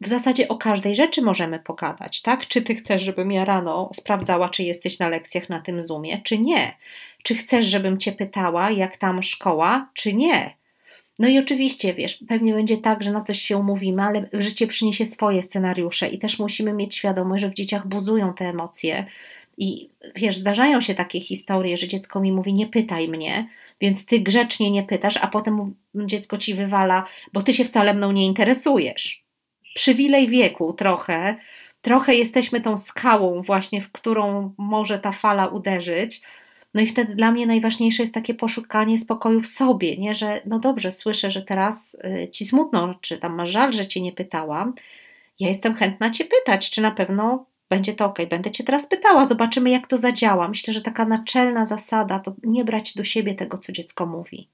W 0.00 0.06
zasadzie 0.06 0.48
o 0.48 0.56
każdej 0.56 0.96
rzeczy 0.96 1.22
możemy 1.22 1.58
pogadać, 1.58 2.22
tak? 2.22 2.46
Czy 2.46 2.62
ty 2.62 2.74
chcesz, 2.74 3.02
żebym 3.02 3.32
ja 3.32 3.44
rano 3.44 3.90
sprawdzała, 3.94 4.48
czy 4.48 4.62
jesteś 4.62 4.98
na 4.98 5.08
lekcjach 5.08 5.48
na 5.48 5.60
tym 5.60 5.82
Zoomie, 5.82 6.20
czy 6.22 6.38
nie? 6.38 6.76
Czy 7.22 7.34
chcesz, 7.34 7.66
żebym 7.66 7.98
cię 7.98 8.12
pytała, 8.12 8.70
jak 8.70 8.96
tam 8.96 9.22
szkoła, 9.22 9.90
czy 9.94 10.14
nie? 10.14 10.63
No 11.18 11.28
i 11.28 11.38
oczywiście, 11.38 11.94
wiesz, 11.94 12.24
pewnie 12.28 12.54
będzie 12.54 12.78
tak, 12.78 13.02
że 13.02 13.12
na 13.12 13.22
coś 13.22 13.38
się 13.38 13.56
umówimy, 13.56 14.02
ale 14.02 14.28
życie 14.32 14.66
przyniesie 14.66 15.06
swoje 15.06 15.42
scenariusze 15.42 16.08
i 16.08 16.18
też 16.18 16.38
musimy 16.38 16.72
mieć 16.72 16.94
świadomość, 16.94 17.40
że 17.40 17.50
w 17.50 17.54
dzieciach 17.54 17.88
buzują 17.88 18.34
te 18.34 18.44
emocje. 18.44 19.06
I 19.58 19.88
wiesz, 20.16 20.36
zdarzają 20.36 20.80
się 20.80 20.94
takie 20.94 21.20
historie, 21.20 21.76
że 21.76 21.88
dziecko 21.88 22.20
mi 22.20 22.32
mówi: 22.32 22.52
Nie 22.52 22.66
pytaj 22.66 23.08
mnie, 23.08 23.48
więc 23.80 24.06
ty 24.06 24.20
grzecznie 24.20 24.70
nie 24.70 24.82
pytasz, 24.82 25.16
a 25.16 25.26
potem 25.26 25.74
dziecko 25.94 26.38
ci 26.38 26.54
wywala, 26.54 27.04
bo 27.32 27.42
ty 27.42 27.54
się 27.54 27.64
wcale 27.64 27.94
mną 27.94 28.12
nie 28.12 28.26
interesujesz. 28.26 29.24
Przywilej 29.74 30.28
wieku 30.28 30.72
trochę. 30.72 31.36
Trochę 31.82 32.14
jesteśmy 32.14 32.60
tą 32.60 32.76
skałą, 32.76 33.42
właśnie 33.42 33.80
w 33.80 33.92
którą 33.92 34.54
może 34.58 34.98
ta 34.98 35.12
fala 35.12 35.46
uderzyć 35.46 36.22
no 36.74 36.80
i 36.80 36.86
wtedy 36.86 37.14
dla 37.14 37.32
mnie 37.32 37.46
najważniejsze 37.46 38.02
jest 38.02 38.14
takie 38.14 38.34
poszukanie 38.34 38.98
spokoju 38.98 39.40
w 39.40 39.48
sobie, 39.48 39.96
nie? 39.96 40.14
że 40.14 40.40
no 40.46 40.58
dobrze, 40.58 40.92
słyszę, 40.92 41.30
że 41.30 41.42
teraz 41.42 41.94
y, 41.94 42.28
ci 42.30 42.46
smutno, 42.46 42.94
czy 43.00 43.18
tam 43.18 43.34
masz 43.34 43.50
żal, 43.50 43.72
że 43.72 43.86
cię 43.86 44.00
nie 44.00 44.12
pytałam. 44.12 44.74
Ja 45.40 45.48
jestem 45.48 45.74
chętna 45.74 46.10
cię 46.10 46.24
pytać, 46.24 46.70
czy 46.70 46.82
na 46.82 46.90
pewno 46.90 47.46
będzie 47.68 47.94
to 47.94 48.04
ok. 48.04 48.18
Będę 48.30 48.50
cię 48.50 48.64
teraz 48.64 48.86
pytała, 48.86 49.26
zobaczymy 49.26 49.70
jak 49.70 49.86
to 49.86 49.96
zadziała. 49.96 50.48
Myślę, 50.48 50.74
że 50.74 50.82
taka 50.82 51.04
naczelna 51.04 51.66
zasada 51.66 52.18
to 52.18 52.34
nie 52.42 52.64
brać 52.64 52.94
do 52.94 53.04
siebie 53.04 53.34
tego, 53.34 53.58
co 53.58 53.72
dziecko 53.72 54.06
mówi. 54.06 54.48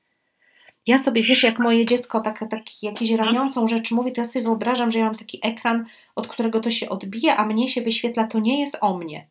Ja 0.86 0.98
sobie, 0.98 1.22
wiesz, 1.22 1.42
jak 1.42 1.58
moje 1.58 1.86
dziecko 1.86 2.20
tak, 2.20 2.44
tak 2.50 2.82
jakieś 2.82 3.10
raniącą 3.10 3.68
rzecz 3.68 3.90
mówi, 3.90 4.12
to 4.12 4.20
ja 4.20 4.24
sobie 4.24 4.44
wyobrażam, 4.44 4.90
że 4.90 4.98
ja 4.98 5.04
mam 5.04 5.14
taki 5.14 5.40
ekran, 5.42 5.86
od 6.14 6.28
którego 6.28 6.60
to 6.60 6.70
się 6.70 6.88
odbija, 6.88 7.36
a 7.36 7.46
mnie 7.46 7.68
się 7.68 7.82
wyświetla, 7.82 8.26
to 8.26 8.38
nie 8.38 8.60
jest 8.60 8.78
o 8.80 8.98
mnie. 8.98 9.26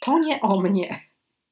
To 0.00 0.18
nie 0.18 0.40
o 0.40 0.60
mnie. 0.60 1.00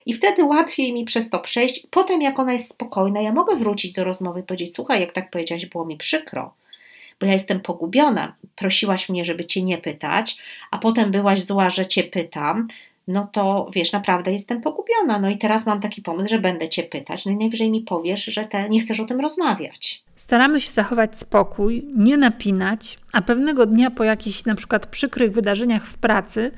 I 0.07 0.15
wtedy 0.15 0.45
łatwiej 0.45 0.93
mi 0.93 1.05
przez 1.05 1.31
to 1.31 1.39
przejść. 1.39 1.87
Potem, 1.91 2.23
jak 2.23 2.39
ona 2.39 2.53
jest 2.53 2.71
spokojna, 2.71 3.21
ja 3.21 3.33
mogę 3.33 3.57
wrócić 3.57 3.93
do 3.93 4.05
rozmowy 4.05 4.41
i 4.41 4.43
powiedzieć: 4.43 4.75
Słuchaj, 4.75 5.01
jak 5.01 5.13
tak 5.13 5.31
powiedziałaś, 5.31 5.67
było 5.67 5.85
mi 5.85 5.97
przykro. 5.97 6.55
bo 7.21 7.27
ja 7.27 7.33
jestem 7.33 7.61
pogubiona. 7.61 8.35
Prosiłaś 8.57 9.09
mnie, 9.09 9.25
żeby 9.25 9.45
cię 9.45 9.63
nie 9.63 9.79
pytać, 9.79 10.39
a 10.71 10.79
potem 10.79 11.11
byłaś 11.11 11.43
zła, 11.45 11.71
że 11.71 11.87
cię 11.87 12.05
pytam. 12.05 12.69
No 13.09 13.29
to 13.33 13.71
wiesz, 13.75 13.93
naprawdę 13.93 14.33
jestem 14.33 14.61
pogubiona. 14.61 15.19
No 15.19 15.31
i 15.31 15.39
teraz 15.39 15.67
mam 15.67 15.81
taki 15.81 16.03
pomysł, 16.03 16.29
że 16.29 16.39
będę 16.39 16.69
cię 16.69 16.83
pytać. 16.83 17.27
No 17.27 17.33
i 17.33 17.37
najwyżej 17.37 17.71
mi 17.71 17.81
powiesz, 17.81 18.25
że 18.25 18.45
te, 18.45 18.69
nie 18.69 18.81
chcesz 18.81 19.01
o 19.01 19.05
tym 19.05 19.21
rozmawiać. 19.21 20.03
Staramy 20.17 20.61
się 20.61 20.71
zachować 20.71 21.19
spokój, 21.19 21.85
nie 21.97 22.17
napinać, 22.17 22.99
a 23.13 23.23
pewnego 23.23 23.67
dnia 23.67 23.91
po 23.91 24.05
jakichś 24.05 24.45
na 24.45 24.55
przykład 24.55 24.87
przykrych 24.87 25.33
wydarzeniach 25.33 25.87
w 25.87 25.99
pracy 25.99 26.51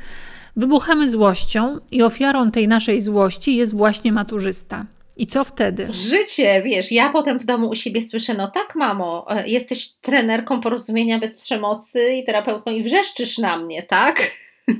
wybuchamy 0.56 1.10
złością 1.10 1.78
i 1.90 2.02
ofiarą 2.02 2.50
tej 2.50 2.68
naszej 2.68 3.00
złości 3.00 3.56
jest 3.56 3.76
właśnie 3.76 4.12
maturzysta. 4.12 4.86
I 5.16 5.26
co 5.26 5.44
wtedy? 5.44 5.88
Życie, 5.90 6.62
wiesz, 6.62 6.92
ja 6.92 7.10
potem 7.10 7.38
w 7.38 7.44
domu 7.44 7.68
u 7.68 7.74
siebie 7.74 8.02
słyszę, 8.02 8.34
no 8.34 8.50
tak 8.50 8.74
mamo, 8.74 9.26
e, 9.28 9.48
jesteś 9.48 9.88
trenerką 9.88 10.60
porozumienia 10.60 11.18
bez 11.18 11.36
przemocy 11.36 12.14
i 12.14 12.24
terapeutką 12.24 12.70
i 12.70 12.82
wrzeszczysz 12.82 13.38
na 13.38 13.58
mnie, 13.58 13.82
tak? 13.82 14.20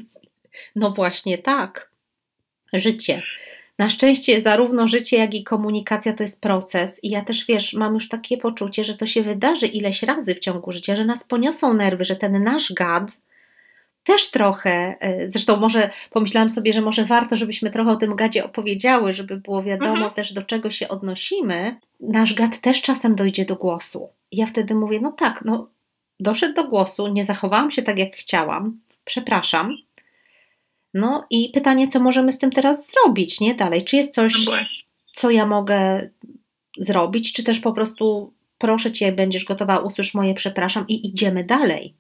No 0.76 0.90
właśnie 0.90 1.38
tak. 1.38 1.90
Życie. 2.72 3.22
Na 3.78 3.90
szczęście 3.90 4.40
zarówno 4.40 4.88
życie, 4.88 5.16
jak 5.16 5.34
i 5.34 5.44
komunikacja 5.44 6.12
to 6.12 6.22
jest 6.22 6.40
proces 6.40 7.04
i 7.04 7.10
ja 7.10 7.24
też, 7.24 7.46
wiesz, 7.46 7.72
mam 7.72 7.94
już 7.94 8.08
takie 8.08 8.38
poczucie, 8.38 8.84
że 8.84 8.96
to 8.96 9.06
się 9.06 9.22
wydarzy 9.22 9.66
ileś 9.66 10.02
razy 10.02 10.34
w 10.34 10.38
ciągu 10.38 10.72
życia, 10.72 10.96
że 10.96 11.04
nas 11.04 11.24
poniosą 11.24 11.74
nerwy, 11.74 12.04
że 12.04 12.16
ten 12.16 12.42
nasz 12.42 12.72
gad 12.72 13.04
też 14.04 14.30
trochę, 14.30 14.96
e, 15.00 15.30
zresztą 15.30 15.60
może 15.60 15.90
pomyślałam 16.10 16.48
sobie, 16.48 16.72
że 16.72 16.80
może 16.80 17.04
warto, 17.04 17.36
żebyśmy 17.36 17.70
trochę 17.70 17.90
o 17.90 17.96
tym 17.96 18.16
gadzie 18.16 18.44
opowiedziały, 18.44 19.14
żeby 19.14 19.36
było 19.36 19.62
wiadomo 19.62 19.94
mhm. 19.94 20.14
też 20.14 20.32
do 20.32 20.42
czego 20.42 20.70
się 20.70 20.88
odnosimy. 20.88 21.76
Nasz 22.00 22.34
gad 22.34 22.60
też 22.60 22.82
czasem 22.82 23.14
dojdzie 23.14 23.44
do 23.44 23.56
głosu. 23.56 24.08
I 24.30 24.36
ja 24.36 24.46
wtedy 24.46 24.74
mówię, 24.74 25.00
no 25.00 25.12
tak, 25.12 25.42
no 25.44 25.68
doszedł 26.20 26.54
do 26.54 26.68
głosu, 26.68 27.08
nie 27.08 27.24
zachowałam 27.24 27.70
się 27.70 27.82
tak 27.82 27.98
jak 27.98 28.16
chciałam, 28.16 28.80
przepraszam. 29.04 29.76
No 30.94 31.26
i 31.30 31.50
pytanie, 31.54 31.88
co 31.88 32.00
możemy 32.00 32.32
z 32.32 32.38
tym 32.38 32.52
teraz 32.52 32.90
zrobić, 32.90 33.40
nie? 33.40 33.54
Dalej, 33.54 33.84
czy 33.84 33.96
jest 33.96 34.14
coś, 34.14 34.46
no 34.46 34.52
co 35.14 35.30
ja 35.30 35.46
mogę 35.46 36.10
zrobić, 36.78 37.32
czy 37.32 37.44
też 37.44 37.60
po 37.60 37.72
prostu 37.72 38.32
proszę 38.58 38.92
Cię, 38.92 39.12
będziesz 39.12 39.44
gotowa, 39.44 39.78
usłysz 39.78 40.14
moje 40.14 40.34
przepraszam 40.34 40.84
i 40.88 41.08
idziemy 41.08 41.44
dalej 41.44 41.94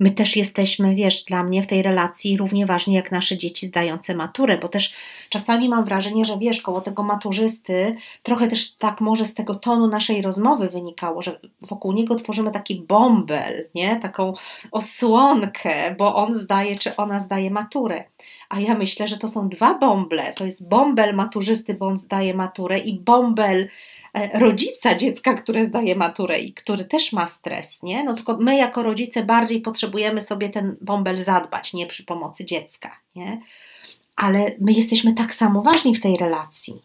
my 0.00 0.10
też 0.10 0.36
jesteśmy, 0.36 0.94
wiesz, 0.94 1.24
dla 1.24 1.42
mnie 1.44 1.62
w 1.62 1.66
tej 1.66 1.82
relacji 1.82 2.36
równie 2.36 2.66
ważni 2.66 2.94
jak 2.94 3.12
nasze 3.12 3.38
dzieci 3.38 3.66
zdające 3.66 4.14
maturę, 4.14 4.58
bo 4.58 4.68
też 4.68 4.94
czasami 5.28 5.68
mam 5.68 5.84
wrażenie, 5.84 6.24
że 6.24 6.38
wiesz, 6.38 6.60
koło 6.60 6.80
tego 6.80 7.02
maturzysty 7.02 7.96
trochę 8.22 8.48
też 8.48 8.74
tak 8.74 9.00
może 9.00 9.26
z 9.26 9.34
tego 9.34 9.54
tonu 9.54 9.88
naszej 9.88 10.22
rozmowy 10.22 10.68
wynikało, 10.68 11.22
że 11.22 11.40
wokół 11.60 11.92
niego 11.92 12.14
tworzymy 12.14 12.52
taki 12.52 12.80
bąbel, 12.88 13.68
nie? 13.74 13.96
Taką 13.96 14.34
osłonkę, 14.72 15.94
bo 15.98 16.14
on 16.14 16.34
zdaje, 16.34 16.78
czy 16.78 16.96
ona 16.96 17.20
zdaje 17.20 17.50
maturę. 17.50 18.04
A 18.48 18.60
ja 18.60 18.74
myślę, 18.74 19.08
że 19.08 19.18
to 19.18 19.28
są 19.28 19.48
dwa 19.48 19.78
bąble. 19.78 20.32
To 20.32 20.44
jest 20.44 20.68
bąbel 20.68 21.14
maturzysty, 21.14 21.74
bo 21.74 21.86
on 21.86 21.98
zdaje 21.98 22.34
maturę 22.34 22.78
i 22.78 23.00
bąbel 23.00 23.68
E, 24.16 24.38
rodzica 24.38 24.94
dziecka, 24.94 25.34
które 25.34 25.66
zdaje 25.66 25.96
maturę 25.96 26.38
i 26.38 26.52
który 26.52 26.84
też 26.84 27.12
ma 27.12 27.26
stres, 27.26 27.82
nie? 27.82 28.04
No 28.04 28.14
tylko 28.14 28.36
my 28.36 28.56
jako 28.56 28.82
rodzice 28.82 29.24
bardziej 29.24 29.60
potrzebujemy 29.60 30.20
sobie 30.20 30.48
ten 30.48 30.76
bąbel 30.80 31.16
zadbać, 31.18 31.74
nie 31.74 31.86
przy 31.86 32.04
pomocy 32.04 32.44
dziecka, 32.44 32.96
nie? 33.16 33.40
Ale 34.16 34.52
my 34.60 34.72
jesteśmy 34.72 35.14
tak 35.14 35.34
samo 35.34 35.62
ważni 35.62 35.94
w 35.94 36.00
tej 36.00 36.16
relacji. 36.16 36.82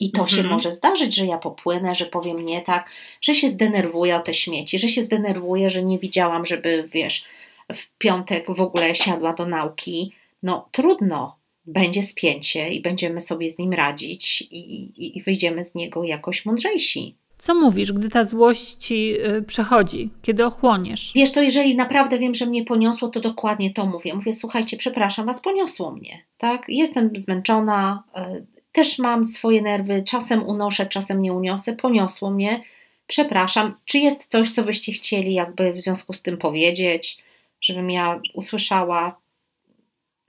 I 0.00 0.12
to 0.12 0.22
mhm. 0.22 0.42
się 0.42 0.48
może 0.48 0.72
zdarzyć, 0.72 1.14
że 1.14 1.26
ja 1.26 1.38
popłynę, 1.38 1.94
że 1.94 2.06
powiem 2.06 2.42
nie 2.42 2.60
tak, 2.60 2.90
że 3.20 3.34
się 3.34 3.48
zdenerwuję 3.48 4.16
o 4.16 4.20
te 4.20 4.34
śmieci, 4.34 4.78
że 4.78 4.88
się 4.88 5.02
zdenerwuję, 5.02 5.70
że 5.70 5.82
nie 5.82 5.98
widziałam, 5.98 6.46
żeby, 6.46 6.88
wiesz, 6.92 7.24
w 7.72 7.98
piątek 7.98 8.46
w 8.56 8.60
ogóle 8.60 8.94
siadła 8.94 9.32
do 9.32 9.46
nauki. 9.46 10.12
No 10.42 10.68
trudno, 10.72 11.36
będzie 11.66 12.02
spięcie 12.02 12.70
i 12.70 12.82
będziemy 12.82 13.20
sobie 13.20 13.50
z 13.50 13.58
nim 13.58 13.72
radzić 13.72 14.42
i, 14.42 14.58
i, 14.58 15.18
i 15.18 15.22
wyjdziemy 15.22 15.64
z 15.64 15.74
niego 15.74 16.04
jakoś 16.04 16.46
mądrzejsi. 16.46 17.16
Co 17.38 17.54
mówisz, 17.54 17.92
gdy 17.92 18.08
ta 18.08 18.24
złość 18.24 18.72
ci 18.74 19.14
y, 19.38 19.42
przechodzi, 19.42 20.10
kiedy 20.22 20.46
ochłoniesz? 20.46 21.12
Wiesz, 21.14 21.32
to 21.32 21.42
jeżeli 21.42 21.76
naprawdę 21.76 22.18
wiem, 22.18 22.34
że 22.34 22.46
mnie 22.46 22.64
poniosło, 22.64 23.08
to 23.08 23.20
dokładnie 23.20 23.72
to 23.72 23.86
mówię. 23.86 24.14
Mówię, 24.14 24.32
słuchajcie, 24.32 24.76
przepraszam 24.76 25.26
was, 25.26 25.40
poniosło 25.40 25.90
mnie, 25.90 26.24
tak? 26.38 26.64
Jestem 26.68 27.10
zmęczona, 27.14 28.04
y, 28.16 28.46
też 28.72 28.98
mam 28.98 29.24
swoje 29.24 29.62
nerwy, 29.62 30.02
czasem 30.06 30.46
unoszę, 30.46 30.86
czasem 30.86 31.22
nie 31.22 31.32
uniosę, 31.32 31.76
poniosło 31.76 32.30
mnie, 32.30 32.62
przepraszam. 33.06 33.74
Czy 33.84 33.98
jest 33.98 34.26
coś, 34.28 34.50
co 34.50 34.62
byście 34.62 34.92
chcieli 34.92 35.34
jakby 35.34 35.72
w 35.72 35.82
związku 35.82 36.12
z 36.12 36.22
tym 36.22 36.38
powiedzieć, 36.38 37.18
żebym 37.60 37.90
ja 37.90 38.20
usłyszała, 38.34 39.21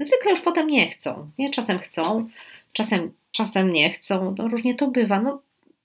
zwykle 0.05 0.31
już 0.31 0.41
potem 0.41 0.67
nie 0.67 0.87
chcą. 0.89 1.29
Nie? 1.39 1.49
Czasem 1.49 1.79
chcą, 1.79 2.29
czasem, 2.73 3.11
czasem 3.31 3.73
nie 3.73 3.89
chcą. 3.89 4.35
No, 4.37 4.47
różnie 4.47 4.75
to 4.75 4.87
bywa. 4.87 5.19
No, 5.19 5.41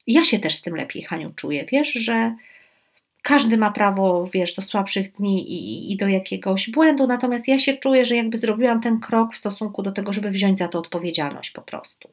ja 0.06 0.24
się 0.24 0.38
też 0.38 0.54
z 0.54 0.62
tym 0.62 0.76
lepiej, 0.76 1.02
Haniu, 1.02 1.32
czuję. 1.36 1.64
Wiesz, 1.72 1.92
że 1.92 2.34
każdy 3.22 3.56
ma 3.56 3.70
prawo, 3.70 4.28
wiesz, 4.32 4.54
do 4.54 4.62
słabszych 4.62 5.12
dni 5.12 5.52
i, 5.52 5.92
i, 5.92 5.96
do 5.96 6.08
jakiegoś 6.08 6.70
błędu, 6.70 7.06
natomiast 7.06 7.48
ja 7.48 7.58
się 7.58 7.76
czuję, 7.76 8.04
że 8.04 8.16
jakby 8.16 8.38
zrobiłam 8.38 8.80
ten 8.80 9.00
krok 9.00 9.34
w 9.34 9.38
stosunku 9.38 9.82
do 9.82 9.92
tego, 9.92 10.12
żeby 10.12 10.30
wziąć 10.30 10.58
za 10.58 10.68
to 10.68 10.78
odpowiedzialność 10.78 11.50
po 11.50 11.62
prostu. 11.62 12.08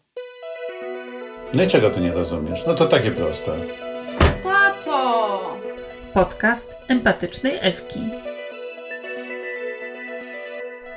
No 1.53 1.63
i 1.63 1.67
czego 1.67 1.89
ty 1.89 2.01
nie 2.01 2.11
rozumiesz? 2.11 2.65
No 2.67 2.75
to 2.75 2.85
takie 2.85 3.11
proste. 3.11 3.51
Tato! 4.43 5.57
Podcast 6.13 6.75
empatycznej 6.87 7.53
Ewki. 7.61 7.99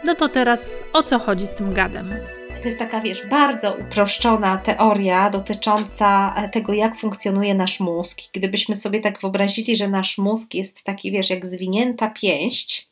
No 0.04 0.14
to 0.14 0.28
teraz 0.28 0.84
o 0.92 1.02
co 1.02 1.18
chodzi 1.18 1.46
z 1.46 1.54
tym 1.54 1.74
gadem? 1.74 2.14
To 2.60 2.64
jest 2.64 2.78
taka, 2.78 3.00
wiesz, 3.00 3.26
bardzo 3.26 3.74
uproszczona 3.74 4.58
teoria 4.58 5.30
dotycząca 5.30 6.34
e, 6.36 6.48
tego, 6.48 6.72
jak 6.72 7.00
funkcjonuje 7.00 7.54
nasz 7.54 7.80
mózg. 7.80 8.20
Gdybyśmy 8.32 8.76
sobie 8.76 9.00
tak 9.00 9.20
wyobrazili, 9.20 9.76
że 9.76 9.88
nasz 9.88 10.18
mózg 10.18 10.54
jest 10.54 10.82
taki, 10.82 11.12
wiesz, 11.12 11.30
jak 11.30 11.46
zwinięta 11.46 12.10
pięść, 12.10 12.88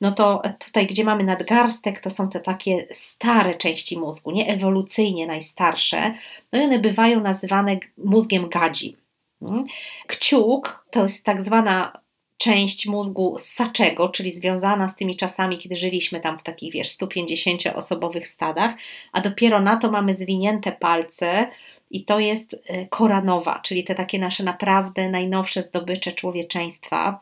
no 0.00 0.12
to 0.12 0.42
tutaj, 0.58 0.86
gdzie 0.86 1.04
mamy 1.04 1.24
nadgarstek, 1.24 2.00
to 2.00 2.10
są 2.10 2.28
te 2.28 2.40
takie 2.40 2.86
stare 2.92 3.54
części 3.54 3.98
mózgu, 3.98 4.30
nie 4.30 4.46
ewolucyjnie 4.46 5.26
najstarsze, 5.26 6.14
no 6.52 6.60
i 6.60 6.64
one 6.64 6.78
bywają 6.78 7.20
nazywane 7.20 7.78
mózgiem 7.98 8.48
gadzi. 8.48 8.96
Hmm? 9.40 9.64
Kciuk 10.06 10.86
to 10.90 11.02
jest 11.02 11.24
tak 11.24 11.42
zwana 11.42 12.05
część 12.38 12.86
mózgu 12.86 13.36
ssaczego, 13.38 14.08
czyli 14.08 14.32
związana 14.32 14.88
z 14.88 14.96
tymi 14.96 15.16
czasami, 15.16 15.58
kiedy 15.58 15.76
żyliśmy 15.76 16.20
tam 16.20 16.38
w 16.38 16.42
takich, 16.42 16.72
wiesz, 16.72 16.88
150-osobowych 16.88 18.24
stadach, 18.24 18.74
a 19.12 19.20
dopiero 19.20 19.60
na 19.60 19.76
to 19.76 19.90
mamy 19.90 20.14
zwinięte 20.14 20.72
palce 20.72 21.50
i 21.90 22.04
to 22.04 22.18
jest 22.18 22.56
e, 22.66 22.86
koranowa, 22.86 23.60
czyli 23.64 23.84
te 23.84 23.94
takie 23.94 24.18
nasze 24.18 24.44
naprawdę 24.44 25.10
najnowsze 25.10 25.62
zdobycze 25.62 26.12
człowieczeństwa, 26.12 27.18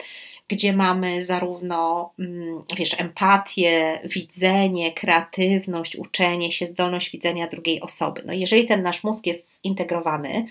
gdzie 0.49 0.73
mamy 0.73 1.25
zarówno, 1.25 2.11
mm, 2.19 2.63
wiesz, 2.77 3.01
empatię, 3.01 4.01
widzenie, 4.05 4.93
kreatywność, 4.93 5.97
uczenie 5.97 6.53
się, 6.53 6.67
zdolność 6.67 7.11
widzenia 7.11 7.49
drugiej 7.49 7.81
osoby. 7.81 8.23
No 8.27 8.33
jeżeli 8.33 8.67
ten 8.67 8.83
nasz 8.83 9.05
mózg 9.05 9.27
jest 9.27 9.61
zintegrowany, 9.63 10.47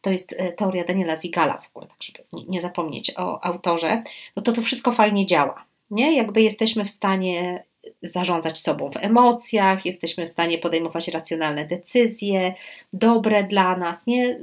to 0.00 0.10
jest 0.10 0.34
e, 0.38 0.52
teoria 0.52 0.84
Daniela 0.84 1.20
Zigala 1.20 1.58
w 1.58 1.76
ogóle, 1.76 1.86
tak 1.86 2.02
żeby 2.02 2.48
nie 2.48 2.62
zapomnieć 2.62 3.12
o 3.16 3.44
autorze, 3.44 4.02
no 4.36 4.42
to 4.42 4.52
to 4.52 4.62
wszystko 4.62 4.92
fajnie 4.92 5.26
działa. 5.26 5.64
Nie? 5.90 6.16
Jakby 6.16 6.42
jesteśmy 6.42 6.84
w 6.84 6.90
stanie 6.90 7.64
zarządzać 8.02 8.58
sobą 8.58 8.90
w 8.90 8.96
emocjach, 8.96 9.86
jesteśmy 9.86 10.26
w 10.26 10.30
stanie 10.30 10.58
podejmować 10.58 11.08
racjonalne 11.08 11.64
decyzje, 11.64 12.54
dobre 12.92 13.44
dla 13.44 13.76
nas, 13.76 14.06
nie 14.06 14.38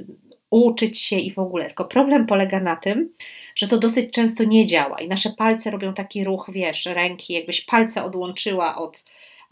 uczyć 0.50 0.98
się 0.98 1.16
i 1.16 1.32
w 1.32 1.38
ogóle. 1.38 1.66
Tylko 1.66 1.84
problem 1.84 2.26
polega 2.26 2.60
na 2.60 2.76
tym, 2.76 3.10
że 3.54 3.68
to 3.68 3.78
dosyć 3.78 4.12
często 4.12 4.44
nie 4.44 4.66
działa 4.66 5.00
i 5.00 5.08
nasze 5.08 5.30
palce 5.30 5.70
robią 5.70 5.94
taki 5.94 6.24
ruch, 6.24 6.50
wiesz, 6.52 6.86
ręki, 6.86 7.32
jakbyś 7.32 7.60
palce 7.60 8.04
odłączyła 8.04 8.76
od, 8.76 9.04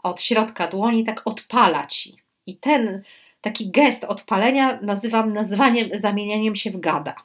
od 0.03 0.21
środka 0.21 0.67
dłoni, 0.67 1.03
tak 1.03 1.21
odpala 1.25 1.87
ci. 1.87 2.15
I 2.45 2.57
ten 2.57 3.03
taki 3.41 3.71
gest 3.71 4.03
odpalenia 4.03 4.79
nazywam 4.81 5.33
nazwaniem, 5.33 5.89
zamienianiem 5.93 6.55
się 6.55 6.71
w 6.71 6.79
gada. 6.79 7.15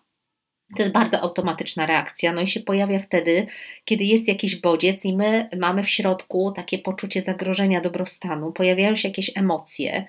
To 0.77 0.83
jest 0.83 0.93
bardzo 0.93 1.21
automatyczna 1.21 1.87
reakcja, 1.87 2.33
no 2.33 2.41
i 2.41 2.47
się 2.47 2.61
pojawia 2.61 2.99
wtedy, 2.99 3.47
kiedy 3.85 4.05
jest 4.05 4.29
jakiś 4.29 4.57
bodziec 4.57 5.05
i 5.05 5.17
my 5.17 5.49
mamy 5.57 5.83
w 5.83 5.91
środku 5.91 6.53
takie 6.53 6.79
poczucie 6.79 7.23
zagrożenia 7.23 7.81
dobrostanu, 7.81 8.53
pojawiają 8.53 8.97
się 8.97 9.09
jakieś 9.09 9.31
emocje. 9.37 10.05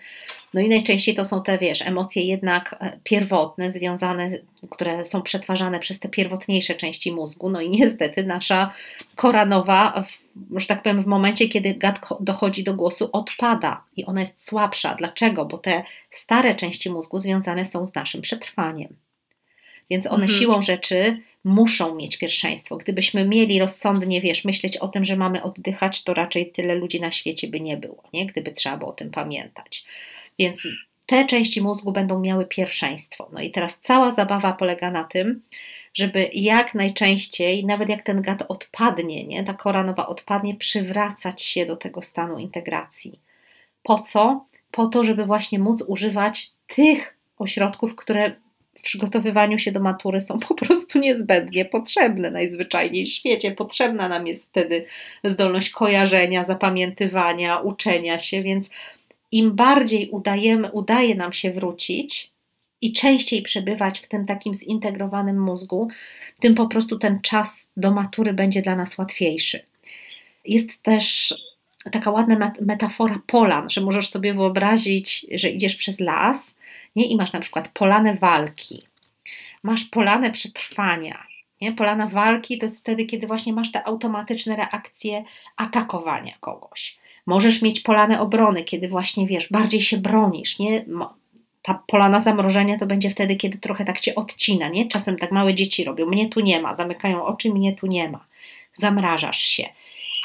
No 0.53 0.61
i 0.61 0.69
najczęściej 0.69 1.15
to 1.15 1.25
są 1.25 1.43
te, 1.43 1.57
wiesz, 1.57 1.81
emocje 1.81 2.23
jednak 2.23 2.75
e, 2.79 2.99
pierwotne, 3.03 3.71
związane, 3.71 4.29
które 4.69 5.05
są 5.05 5.21
przetwarzane 5.21 5.79
przez 5.79 5.99
te 5.99 6.09
pierwotniejsze 6.09 6.75
części 6.75 7.11
mózgu. 7.11 7.49
No 7.49 7.61
i 7.61 7.69
niestety 7.69 8.23
nasza 8.23 8.73
kora 9.15 9.45
nowa, 9.45 10.03
że 10.55 10.67
tak 10.67 10.83
powiem, 10.83 11.03
w 11.03 11.07
momencie, 11.07 11.47
kiedy 11.47 11.73
gad 11.73 11.99
dochodzi 12.19 12.63
do 12.63 12.73
głosu, 12.73 13.09
odpada 13.11 13.83
i 13.95 14.05
ona 14.05 14.19
jest 14.19 14.45
słabsza. 14.45 14.95
Dlaczego? 14.95 15.45
Bo 15.45 15.57
te 15.57 15.83
stare 16.11 16.55
części 16.55 16.89
mózgu 16.89 17.19
związane 17.19 17.65
są 17.65 17.85
z 17.85 17.95
naszym 17.95 18.21
przetrwaniem. 18.21 19.04
Więc 19.89 20.07
one 20.07 20.23
mhm. 20.23 20.39
siłą 20.39 20.61
rzeczy 20.61 21.21
muszą 21.43 21.95
mieć 21.95 22.17
pierwszeństwo. 22.17 22.77
Gdybyśmy 22.77 23.27
mieli 23.27 23.59
rozsądnie, 23.59 24.21
wiesz, 24.21 24.45
myśleć 24.45 24.77
o 24.77 24.87
tym, 24.87 25.05
że 25.05 25.15
mamy 25.15 25.43
oddychać, 25.43 26.03
to 26.03 26.13
raczej 26.13 26.51
tyle 26.51 26.75
ludzi 26.75 27.01
na 27.01 27.11
świecie 27.11 27.47
by 27.47 27.61
nie 27.61 27.77
było, 27.77 28.03
nie? 28.13 28.25
gdyby 28.25 28.51
trzeba 28.51 28.77
było 28.77 28.89
o 28.89 28.93
tym 28.93 29.11
pamiętać. 29.11 29.85
Więc 30.39 30.67
te 31.05 31.25
części 31.25 31.61
mózgu 31.61 31.91
będą 31.91 32.19
miały 32.19 32.45
pierwszeństwo. 32.45 33.29
No 33.33 33.41
i 33.41 33.51
teraz 33.51 33.79
cała 33.79 34.11
zabawa 34.11 34.53
polega 34.53 34.91
na 34.91 35.03
tym, 35.03 35.41
żeby 35.93 36.29
jak 36.33 36.75
najczęściej, 36.75 37.65
nawet 37.65 37.89
jak 37.89 38.03
ten 38.03 38.21
gad 38.21 38.43
odpadnie, 38.47 39.23
nie, 39.27 39.43
ta 39.43 39.53
kora 39.53 39.83
nowa 39.83 40.07
odpadnie, 40.07 40.55
przywracać 40.55 41.41
się 41.41 41.65
do 41.65 41.77
tego 41.77 42.01
stanu 42.01 42.37
integracji. 42.37 43.19
Po 43.83 43.99
co? 43.99 44.45
Po 44.71 44.87
to, 44.87 45.03
żeby 45.03 45.25
właśnie 45.25 45.59
móc 45.59 45.83
używać 45.87 46.51
tych 46.67 47.17
ośrodków, 47.37 47.95
które 47.95 48.35
przygotowywaniu 48.85 49.59
się 49.59 49.71
do 49.71 49.79
matury 49.79 50.21
są 50.21 50.39
po 50.47 50.55
prostu 50.55 50.99
niezbędnie 50.99 51.65
potrzebne 51.65 52.31
najzwyczajniej 52.31 53.05
w 53.05 53.09
świecie. 53.09 53.51
Potrzebna 53.51 54.09
nam 54.09 54.27
jest 54.27 54.45
wtedy 54.45 54.85
zdolność 55.23 55.69
kojarzenia, 55.69 56.43
zapamiętywania, 56.43 57.59
uczenia 57.59 58.19
się, 58.19 58.43
więc 58.43 58.69
im 59.31 59.55
bardziej 59.55 60.09
udajemy, 60.09 60.71
udaje 60.71 61.15
nam 61.15 61.33
się 61.33 61.51
wrócić 61.51 62.31
i 62.81 62.93
częściej 62.93 63.41
przebywać 63.41 63.99
w 63.99 64.07
tym 64.07 64.25
takim 64.25 64.53
zintegrowanym 64.53 65.41
mózgu, 65.41 65.87
tym 66.39 66.55
po 66.55 66.67
prostu 66.67 66.99
ten 66.99 67.21
czas 67.21 67.71
do 67.77 67.91
matury 67.91 68.33
będzie 68.33 68.61
dla 68.61 68.75
nas 68.75 68.97
łatwiejszy. 68.97 69.65
Jest 70.45 70.81
też 70.81 71.35
taka 71.91 72.11
ładna 72.11 72.51
metafora 72.61 73.19
polan, 73.27 73.69
że 73.69 73.81
możesz 73.81 74.09
sobie 74.09 74.33
wyobrazić, 74.33 75.25
że 75.31 75.49
idziesz 75.49 75.75
przez 75.75 75.99
las 75.99 76.55
nie? 76.95 77.05
i 77.07 77.15
masz 77.15 77.33
na 77.33 77.39
przykład 77.39 77.69
polanę 77.73 78.15
walki, 78.15 78.83
masz 79.63 79.83
polanę 79.83 80.31
przetrwania. 80.31 81.23
Nie? 81.61 81.71
Polana 81.71 82.07
walki 82.07 82.57
to 82.57 82.65
jest 82.65 82.79
wtedy, 82.79 83.05
kiedy 83.05 83.27
właśnie 83.27 83.53
masz 83.53 83.71
te 83.71 83.87
automatyczne 83.87 84.55
reakcje 84.55 85.23
atakowania 85.57 86.33
kogoś. 86.39 86.97
Możesz 87.25 87.61
mieć 87.61 87.79
polanę 87.79 88.21
obrony, 88.21 88.63
kiedy 88.63 88.87
właśnie 88.87 89.27
wiesz, 89.27 89.47
bardziej 89.51 89.81
się 89.81 89.97
bronisz, 89.97 90.59
nie? 90.59 90.85
Ta 91.61 91.83
polana 91.87 92.19
zamrożenia 92.19 92.79
to 92.79 92.85
będzie 92.85 93.09
wtedy, 93.09 93.35
kiedy 93.35 93.57
trochę 93.57 93.85
tak 93.85 93.99
cię 93.99 94.15
odcina, 94.15 94.69
nie? 94.69 94.87
Czasem 94.87 95.17
tak 95.17 95.31
małe 95.31 95.53
dzieci 95.53 95.83
robią, 95.83 96.05
mnie 96.05 96.29
tu 96.29 96.39
nie 96.39 96.61
ma, 96.61 96.75
zamykają 96.75 97.25
oczy, 97.25 97.53
mnie 97.53 97.73
tu 97.73 97.87
nie 97.87 98.09
ma. 98.09 98.25
Zamrażasz 98.73 99.39
się. 99.39 99.69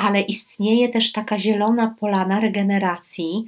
Ale 0.00 0.20
istnieje 0.20 0.88
też 0.88 1.12
taka 1.12 1.38
zielona 1.38 1.94
polana 2.00 2.40
regeneracji 2.40 3.46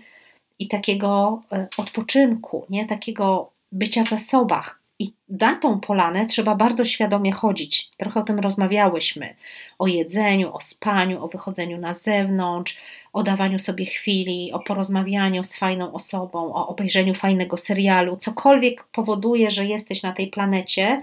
i 0.58 0.68
takiego 0.68 1.42
e, 1.52 1.68
odpoczynku, 1.76 2.66
nie? 2.70 2.86
Takiego 2.86 3.50
bycia 3.72 4.04
w 4.04 4.08
zasobach, 4.08 4.82
i 5.02 5.12
na 5.28 5.54
tą 5.54 5.80
polanę 5.80 6.26
trzeba 6.26 6.54
bardzo 6.54 6.84
świadomie 6.84 7.32
chodzić. 7.32 7.90
Trochę 7.96 8.20
o 8.20 8.22
tym 8.22 8.38
rozmawiałyśmy. 8.38 9.34
O 9.78 9.86
jedzeniu, 9.86 10.54
o 10.54 10.60
spaniu, 10.60 11.24
o 11.24 11.28
wychodzeniu 11.28 11.78
na 11.78 11.92
zewnątrz, 11.92 12.78
o 13.12 13.22
dawaniu 13.22 13.58
sobie 13.58 13.86
chwili, 13.86 14.52
o 14.52 14.60
porozmawianiu 14.60 15.44
z 15.44 15.56
fajną 15.56 15.92
osobą, 15.92 16.54
o 16.54 16.68
obejrzeniu 16.68 17.14
fajnego 17.14 17.56
serialu. 17.56 18.16
Cokolwiek 18.16 18.84
powoduje, 18.84 19.50
że 19.50 19.66
jesteś 19.66 20.02
na 20.02 20.12
tej 20.12 20.26
planecie, 20.26 21.02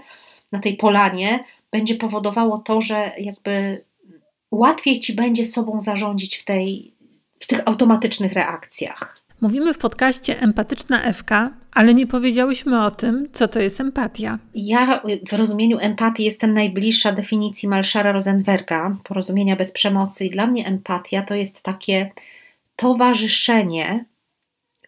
na 0.52 0.58
tej 0.58 0.76
polanie, 0.76 1.44
będzie 1.72 1.94
powodowało 1.94 2.58
to, 2.58 2.80
że 2.80 3.12
jakby 3.18 3.84
łatwiej 4.50 5.00
ci 5.00 5.12
będzie 5.12 5.46
sobą 5.46 5.80
zarządzić 5.80 6.36
w, 6.36 6.44
tej, 6.44 6.94
w 7.40 7.46
tych 7.46 7.60
automatycznych 7.64 8.32
reakcjach. 8.32 9.20
Mówimy 9.40 9.74
w 9.74 9.78
podcaście 9.78 10.40
Empatyczna 10.40 11.12
FK, 11.12 11.30
ale 11.72 11.94
nie 11.94 12.06
powiedziałyśmy 12.06 12.84
o 12.84 12.90
tym, 12.90 13.28
co 13.32 13.48
to 13.48 13.60
jest 13.60 13.80
empatia. 13.80 14.38
Ja 14.54 15.02
w 15.28 15.32
rozumieniu 15.32 15.78
empatii 15.78 16.24
jestem 16.24 16.54
najbliższa 16.54 17.12
definicji 17.12 17.68
Malszara 17.68 18.12
Rosenberga, 18.12 18.96
porozumienia 19.04 19.56
bez 19.56 19.72
przemocy, 19.72 20.26
i 20.26 20.30
dla 20.30 20.46
mnie 20.46 20.66
empatia 20.66 21.22
to 21.22 21.34
jest 21.34 21.62
takie 21.62 22.10
towarzyszenie, 22.76 24.04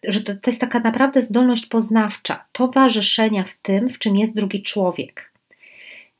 że 0.07 0.21
to, 0.21 0.33
to 0.35 0.49
jest 0.49 0.61
taka 0.61 0.79
naprawdę 0.79 1.21
zdolność 1.21 1.65
poznawcza, 1.65 2.45
towarzyszenia 2.51 3.43
w 3.43 3.53
tym, 3.53 3.89
w 3.89 3.99
czym 3.99 4.17
jest 4.17 4.35
drugi 4.35 4.61
człowiek. 4.61 5.33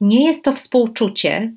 Nie 0.02 0.26
jest 0.26 0.44
to 0.44 0.54
współczucie, 0.54 1.54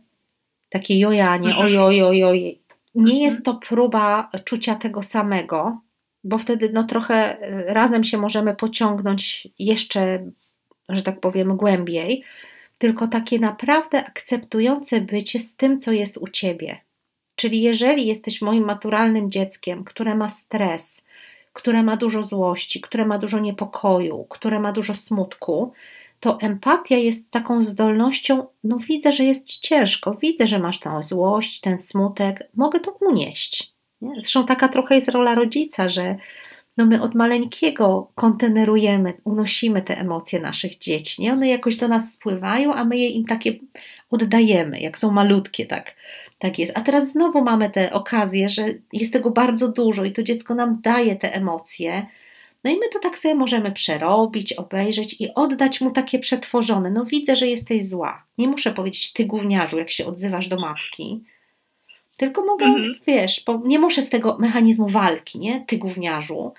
takie 0.79 0.99
jojanie, 0.99 1.49
mhm. 1.49 1.67
oj, 1.83 2.25
oj. 2.25 2.59
Nie 2.95 3.23
jest 3.23 3.45
to 3.45 3.55
próba 3.55 4.31
czucia 4.45 4.75
tego 4.75 5.03
samego, 5.03 5.81
bo 6.25 6.39
wtedy 6.39 6.71
no 6.73 6.85
trochę 6.85 7.41
e, 7.41 7.75
razem 7.75 8.05
się 8.05 8.19
możemy 8.19 8.55
pociągnąć 8.55 9.49
jeszcze, 9.59 10.31
że 10.89 11.03
tak 11.03 11.21
powiem, 11.21 11.57
głębiej, 11.57 12.23
tylko 12.79 13.09
takie 13.09 13.39
naprawdę 13.39 14.05
akceptujące 14.05 15.01
bycie 15.01 15.41
z 15.41 15.57
tym, 15.57 15.81
co 15.81 15.93
jest 15.93 16.19
u 16.19 16.29
ciebie. 16.29 16.81
Czyli 17.37 17.63
jeżeli 17.63 18.07
jesteś 18.07 18.43
moim 18.43 18.65
maturalnym 18.65 19.31
dzieckiem, 19.31 19.85
które 19.85 20.15
ma 20.15 20.29
stres, 20.29 21.07
które 21.53 21.83
ma 21.83 21.97
dużo 21.97 22.23
złości, 22.23 22.81
które 22.81 23.07
ma 23.07 23.19
dużo 23.19 23.39
niepokoju, 23.39 24.27
które 24.29 24.61
ma 24.61 24.73
dużo 24.73 24.95
smutku, 24.95 25.73
to 26.27 26.41
empatia 26.41 26.97
jest 26.97 27.31
taką 27.31 27.63
zdolnością, 27.63 28.47
no 28.65 28.79
widzę, 28.89 29.13
że 29.13 29.25
jest 29.25 29.47
ci 29.47 29.61
ciężko, 29.61 30.17
widzę, 30.23 30.47
że 30.47 30.59
masz 30.59 30.81
tę 30.81 31.03
złość, 31.03 31.61
ten 31.61 31.79
smutek, 31.79 32.49
mogę 32.55 32.81
to 32.81 32.91
unieść. 33.01 33.75
Nie? 34.01 34.21
Zresztą 34.21 34.47
taka 34.47 34.69
trochę 34.69 34.95
jest 34.95 35.09
rola 35.09 35.35
rodzica, 35.35 35.89
że 35.89 36.17
no 36.77 36.87
my 36.87 37.03
od 37.03 37.15
maleńkiego 37.15 38.13
kontenerujemy, 38.15 39.15
unosimy 39.25 39.83
te 39.83 39.99
emocje 39.99 40.41
naszych 40.41 40.79
dzieci. 40.79 41.23
Nie? 41.23 41.33
One 41.33 41.49
jakoś 41.49 41.77
do 41.77 41.89
nas 41.89 42.13
spływają, 42.13 42.75
a 42.75 42.85
my 42.85 42.97
je 42.97 43.09
im 43.09 43.27
takie 43.27 43.53
oddajemy, 44.11 44.81
jak 44.81 44.99
są 44.99 45.11
malutkie, 45.11 45.67
tak, 45.67 45.97
tak 46.39 46.59
jest. 46.59 46.79
A 46.79 46.81
teraz 46.81 47.11
znowu 47.13 47.45
mamy 47.45 47.71
tę 47.71 47.93
okazję, 47.93 48.49
że 48.49 48.65
jest 48.93 49.13
tego 49.13 49.31
bardzo 49.31 49.69
dużo 49.69 50.05
i 50.05 50.13
to 50.13 50.23
dziecko 50.23 50.55
nam 50.55 50.81
daje 50.81 51.17
te 51.17 51.35
emocje. 51.35 52.07
No 52.67 52.73
i 52.73 52.79
my 52.79 52.89
to 52.93 52.99
tak 52.99 53.19
sobie 53.19 53.35
możemy 53.35 53.73
przerobić, 53.73 54.53
obejrzeć 54.53 55.21
i 55.21 55.35
oddać 55.35 55.81
mu 55.81 55.91
takie 55.91 56.19
przetworzone. 56.19 56.91
No 56.91 57.05
widzę, 57.05 57.37
że 57.37 57.47
jesteś 57.47 57.89
zła. 57.89 58.25
Nie 58.39 58.49
muszę 58.49 58.73
powiedzieć 58.73 59.13
ty 59.13 59.25
gówniarzu, 59.25 59.79
jak 59.79 59.91
się 59.91 60.07
odzywasz 60.07 60.49
do 60.49 60.57
matki 60.57 61.25
tylko 62.17 62.45
mogę, 62.45 62.67
mhm. 62.67 62.95
wiesz, 63.07 63.45
nie 63.65 63.79
muszę 63.79 64.03
z 64.03 64.09
tego 64.09 64.37
mechanizmu 64.39 64.89
walki, 64.89 65.39
nie? 65.39 65.61
Ty 65.61 65.79
gówniarzu. 65.79 66.53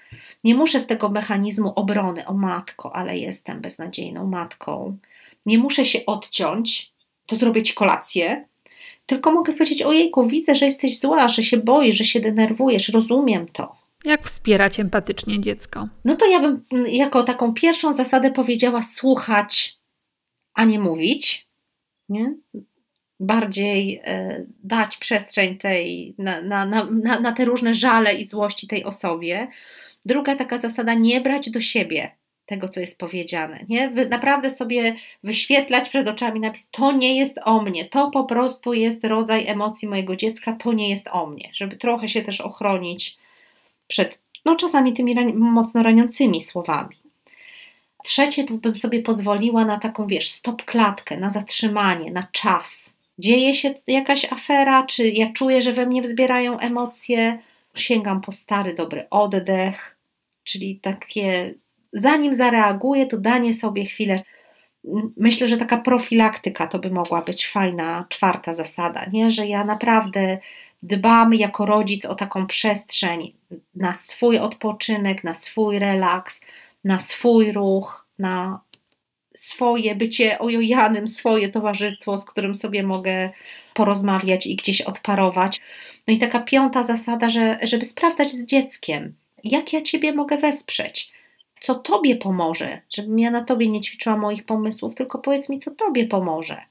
Nie 0.43 0.55
muszę 0.55 0.79
z 0.79 0.87
tego 0.87 1.09
mechanizmu 1.09 1.73
obrony, 1.75 2.27
o 2.27 2.33
matko, 2.33 2.95
ale 2.95 3.17
jestem 3.17 3.61
beznadziejną 3.61 4.27
matką. 4.27 4.97
Nie 5.45 5.57
muszę 5.57 5.85
się 5.85 6.05
odciąć, 6.05 6.91
to 7.25 7.35
zrobię 7.35 7.63
ci 7.63 7.73
kolację. 7.73 8.45
Tylko 9.05 9.31
mogę 9.31 9.53
powiedzieć, 9.53 9.81
ojejku, 9.81 10.27
widzę, 10.27 10.55
że 10.55 10.65
jesteś 10.65 10.99
zła, 10.99 11.27
że 11.27 11.43
się 11.43 11.57
boisz, 11.57 11.97
że 11.97 12.05
się 12.05 12.19
denerwujesz, 12.19 12.89
rozumiem 12.89 13.47
to. 13.47 13.75
Jak 14.07 14.25
wspierać 14.25 14.79
empatycznie 14.79 15.41
dziecko? 15.41 15.87
No 16.05 16.15
to 16.15 16.25
ja 16.25 16.39
bym 16.39 16.65
mm, 16.71 16.87
jako 16.87 17.23
taką 17.23 17.53
pierwszą 17.53 17.93
zasadę 17.93 18.31
powiedziała 18.31 18.81
słuchać, 18.81 19.77
a 20.53 20.65
nie 20.65 20.79
mówić. 20.79 21.47
Nie? 22.09 22.33
bardziej 23.19 24.01
e, 24.05 24.45
dać 24.63 24.97
przestrzeń 24.97 25.57
tej, 25.57 26.15
na, 26.17 26.41
na, 26.41 26.65
na, 26.65 27.19
na 27.19 27.31
te 27.31 27.45
różne 27.45 27.73
żale 27.73 28.13
i 28.13 28.25
złości 28.25 28.67
tej 28.67 28.83
osobie. 28.83 29.47
Druga 30.05 30.35
taka 30.35 30.57
zasada, 30.57 30.93
nie 30.93 31.21
brać 31.21 31.49
do 31.49 31.61
siebie 31.61 32.11
tego, 32.45 32.69
co 32.69 32.79
jest 32.79 32.99
powiedziane. 32.99 33.65
Nie? 33.69 33.89
Naprawdę 34.09 34.49
sobie 34.49 34.95
wyświetlać 35.23 35.89
przed 35.89 36.09
oczami 36.09 36.39
napis, 36.39 36.69
to 36.69 36.91
nie 36.91 37.17
jest 37.17 37.39
o 37.43 37.61
mnie, 37.61 37.85
to 37.85 38.11
po 38.11 38.23
prostu 38.23 38.73
jest 38.73 39.03
rodzaj 39.03 39.47
emocji 39.47 39.87
mojego 39.87 40.15
dziecka, 40.15 40.53
to 40.53 40.73
nie 40.73 40.89
jest 40.89 41.07
o 41.11 41.27
mnie, 41.27 41.49
żeby 41.53 41.77
trochę 41.77 42.09
się 42.09 42.21
też 42.21 42.41
ochronić 42.41 43.17
przed, 43.87 44.19
no 44.45 44.55
czasami 44.55 44.93
tymi 44.93 45.33
mocno 45.35 45.83
raniącymi 45.83 46.41
słowami. 46.41 46.95
Trzecie, 48.03 48.43
tu 48.43 48.57
bym 48.57 48.75
sobie 48.75 49.01
pozwoliła 49.01 49.65
na 49.65 49.79
taką, 49.79 50.07
wiesz, 50.07 50.29
stop 50.29 50.65
klatkę, 50.65 51.17
na 51.17 51.29
zatrzymanie, 51.29 52.11
na 52.11 52.27
czas 52.31 52.97
dzieje 53.19 53.53
się 53.53 53.73
jakaś 53.87 54.25
afera, 54.25 54.85
czy 54.85 55.07
ja 55.07 55.33
czuję, 55.33 55.61
że 55.61 55.73
we 55.73 55.85
mnie 55.85 56.01
wzbierają 56.01 56.59
emocje, 56.59 57.39
sięgam 57.75 58.21
po 58.21 58.31
stary, 58.31 58.73
dobry 58.73 59.07
oddech, 59.09 59.97
czyli 60.43 60.79
takie, 60.79 61.53
zanim 61.93 62.33
zareaguję, 62.33 63.05
to 63.05 63.17
danie 63.17 63.53
sobie 63.53 63.85
chwilę. 63.85 64.23
Myślę, 65.17 65.49
że 65.49 65.57
taka 65.57 65.77
profilaktyka 65.77 66.67
to 66.67 66.79
by 66.79 66.91
mogła 66.91 67.21
być 67.21 67.47
fajna 67.47 68.05
czwarta 68.09 68.53
zasada, 68.53 69.05
nie? 69.13 69.31
że 69.31 69.47
ja 69.47 69.63
naprawdę 69.63 70.37
dbam 70.81 71.33
jako 71.33 71.65
rodzic 71.65 72.05
o 72.05 72.15
taką 72.15 72.47
przestrzeń 72.47 73.33
na 73.75 73.93
swój 73.93 74.37
odpoczynek, 74.37 75.23
na 75.23 75.33
swój 75.33 75.79
relaks, 75.79 76.41
na 76.83 76.99
swój 76.99 77.51
ruch, 77.51 78.07
na 78.19 78.59
swoje 79.35 79.95
bycie 79.95 80.39
ojojanym, 80.39 81.07
swoje 81.07 81.49
towarzystwo, 81.49 82.17
z 82.17 82.25
którym 82.25 82.55
sobie 82.55 82.83
mogę 82.83 83.29
porozmawiać 83.73 84.47
i 84.47 84.55
gdzieś 84.55 84.81
odparować. 84.81 85.59
No 86.07 86.13
i 86.13 86.19
taka 86.19 86.39
piąta 86.39 86.83
zasada, 86.83 87.29
że, 87.29 87.59
żeby 87.63 87.85
sprawdzać 87.85 88.31
z 88.31 88.45
dzieckiem, 88.45 89.15
jak 89.43 89.73
ja 89.73 89.81
Ciebie 89.81 90.13
mogę 90.13 90.37
wesprzeć, 90.37 91.11
co 91.59 91.75
Tobie 91.75 92.15
pomoże, 92.15 92.81
żebym 92.89 93.19
ja 93.19 93.31
na 93.31 93.43
Tobie 93.43 93.67
nie 93.67 93.81
ćwiczyła 93.81 94.17
moich 94.17 94.45
pomysłów, 94.45 94.95
tylko 94.95 95.19
powiedz 95.19 95.49
mi, 95.49 95.59
co 95.59 95.71
Tobie 95.71 96.07
pomoże. 96.07 96.61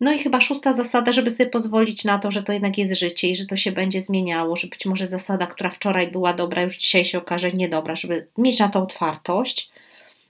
No 0.00 0.12
i 0.12 0.18
chyba 0.18 0.40
szósta 0.40 0.72
zasada, 0.72 1.12
żeby 1.12 1.30
sobie 1.30 1.50
pozwolić 1.50 2.04
na 2.04 2.18
to, 2.18 2.30
że 2.30 2.42
to 2.42 2.52
jednak 2.52 2.78
jest 2.78 2.98
życie 2.98 3.28
i 3.28 3.36
że 3.36 3.46
to 3.46 3.56
się 3.56 3.72
będzie 3.72 4.02
zmieniało, 4.02 4.56
że 4.56 4.66
być 4.66 4.86
może 4.86 5.06
zasada, 5.06 5.46
która 5.46 5.70
wczoraj 5.70 6.10
była 6.10 6.32
dobra, 6.32 6.62
już 6.62 6.76
dzisiaj 6.76 7.04
się 7.04 7.18
okaże 7.18 7.52
niedobra, 7.52 7.96
żeby 7.96 8.26
mieć 8.38 8.58
na 8.58 8.68
to 8.68 8.82
otwartość. 8.82 9.70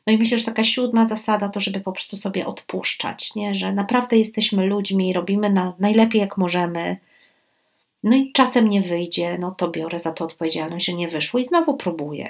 No 0.06 0.12
i 0.12 0.18
myślę, 0.18 0.38
że 0.38 0.44
taka 0.44 0.64
siódma 0.64 1.06
zasada 1.06 1.48
to, 1.48 1.60
żeby 1.60 1.80
po 1.80 1.92
prostu 1.92 2.16
sobie 2.16 2.46
odpuszczać, 2.46 3.34
nie? 3.34 3.54
że 3.54 3.72
naprawdę 3.72 4.16
jesteśmy 4.16 4.66
ludźmi, 4.66 5.12
robimy 5.12 5.50
na, 5.50 5.72
najlepiej 5.78 6.20
jak 6.20 6.36
możemy. 6.36 6.96
No 8.02 8.16
i 8.16 8.32
czasem 8.32 8.68
nie 8.68 8.82
wyjdzie, 8.82 9.38
no 9.38 9.50
to 9.50 9.68
biorę 9.68 9.98
za 9.98 10.12
to 10.12 10.24
odpowiedzialność, 10.24 10.86
że 10.86 10.92
nie 10.92 11.08
wyszło 11.08 11.40
i 11.40 11.44
znowu 11.44 11.76
próbuję. 11.76 12.28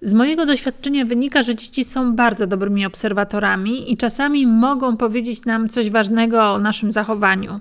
Z 0.00 0.12
mojego 0.12 0.46
doświadczenia 0.46 1.04
wynika, 1.04 1.42
że 1.42 1.54
dzieci 1.54 1.84
są 1.84 2.16
bardzo 2.16 2.46
dobrymi 2.46 2.86
obserwatorami 2.86 3.92
i 3.92 3.96
czasami 3.96 4.46
mogą 4.46 4.96
powiedzieć 4.96 5.44
nam 5.44 5.68
coś 5.68 5.90
ważnego 5.90 6.52
o 6.52 6.58
naszym 6.58 6.90
zachowaniu. 6.92 7.60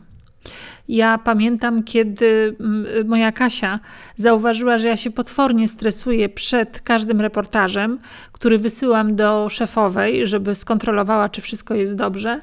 Ja 0.88 1.18
pamiętam, 1.18 1.84
kiedy 1.84 2.56
mm, 2.60 3.08
moja 3.08 3.32
Kasia 3.32 3.80
zauważyła, 4.16 4.78
że 4.78 4.88
ja 4.88 4.98
się 4.98 5.12
potwornie 5.12 5.68
stresuję 5.68 6.30
przed 6.30 6.82
każdym 6.82 7.22
reportażem, 7.22 8.00
który 8.32 8.58
wysyłam 8.58 9.16
do 9.16 9.50
szefowej, 9.50 10.28
żeby 10.28 10.56
skontrolowała, 10.56 11.30
czy 11.30 11.42
wszystko 11.42 11.74
jest 11.74 11.98
dobrze. 11.98 12.42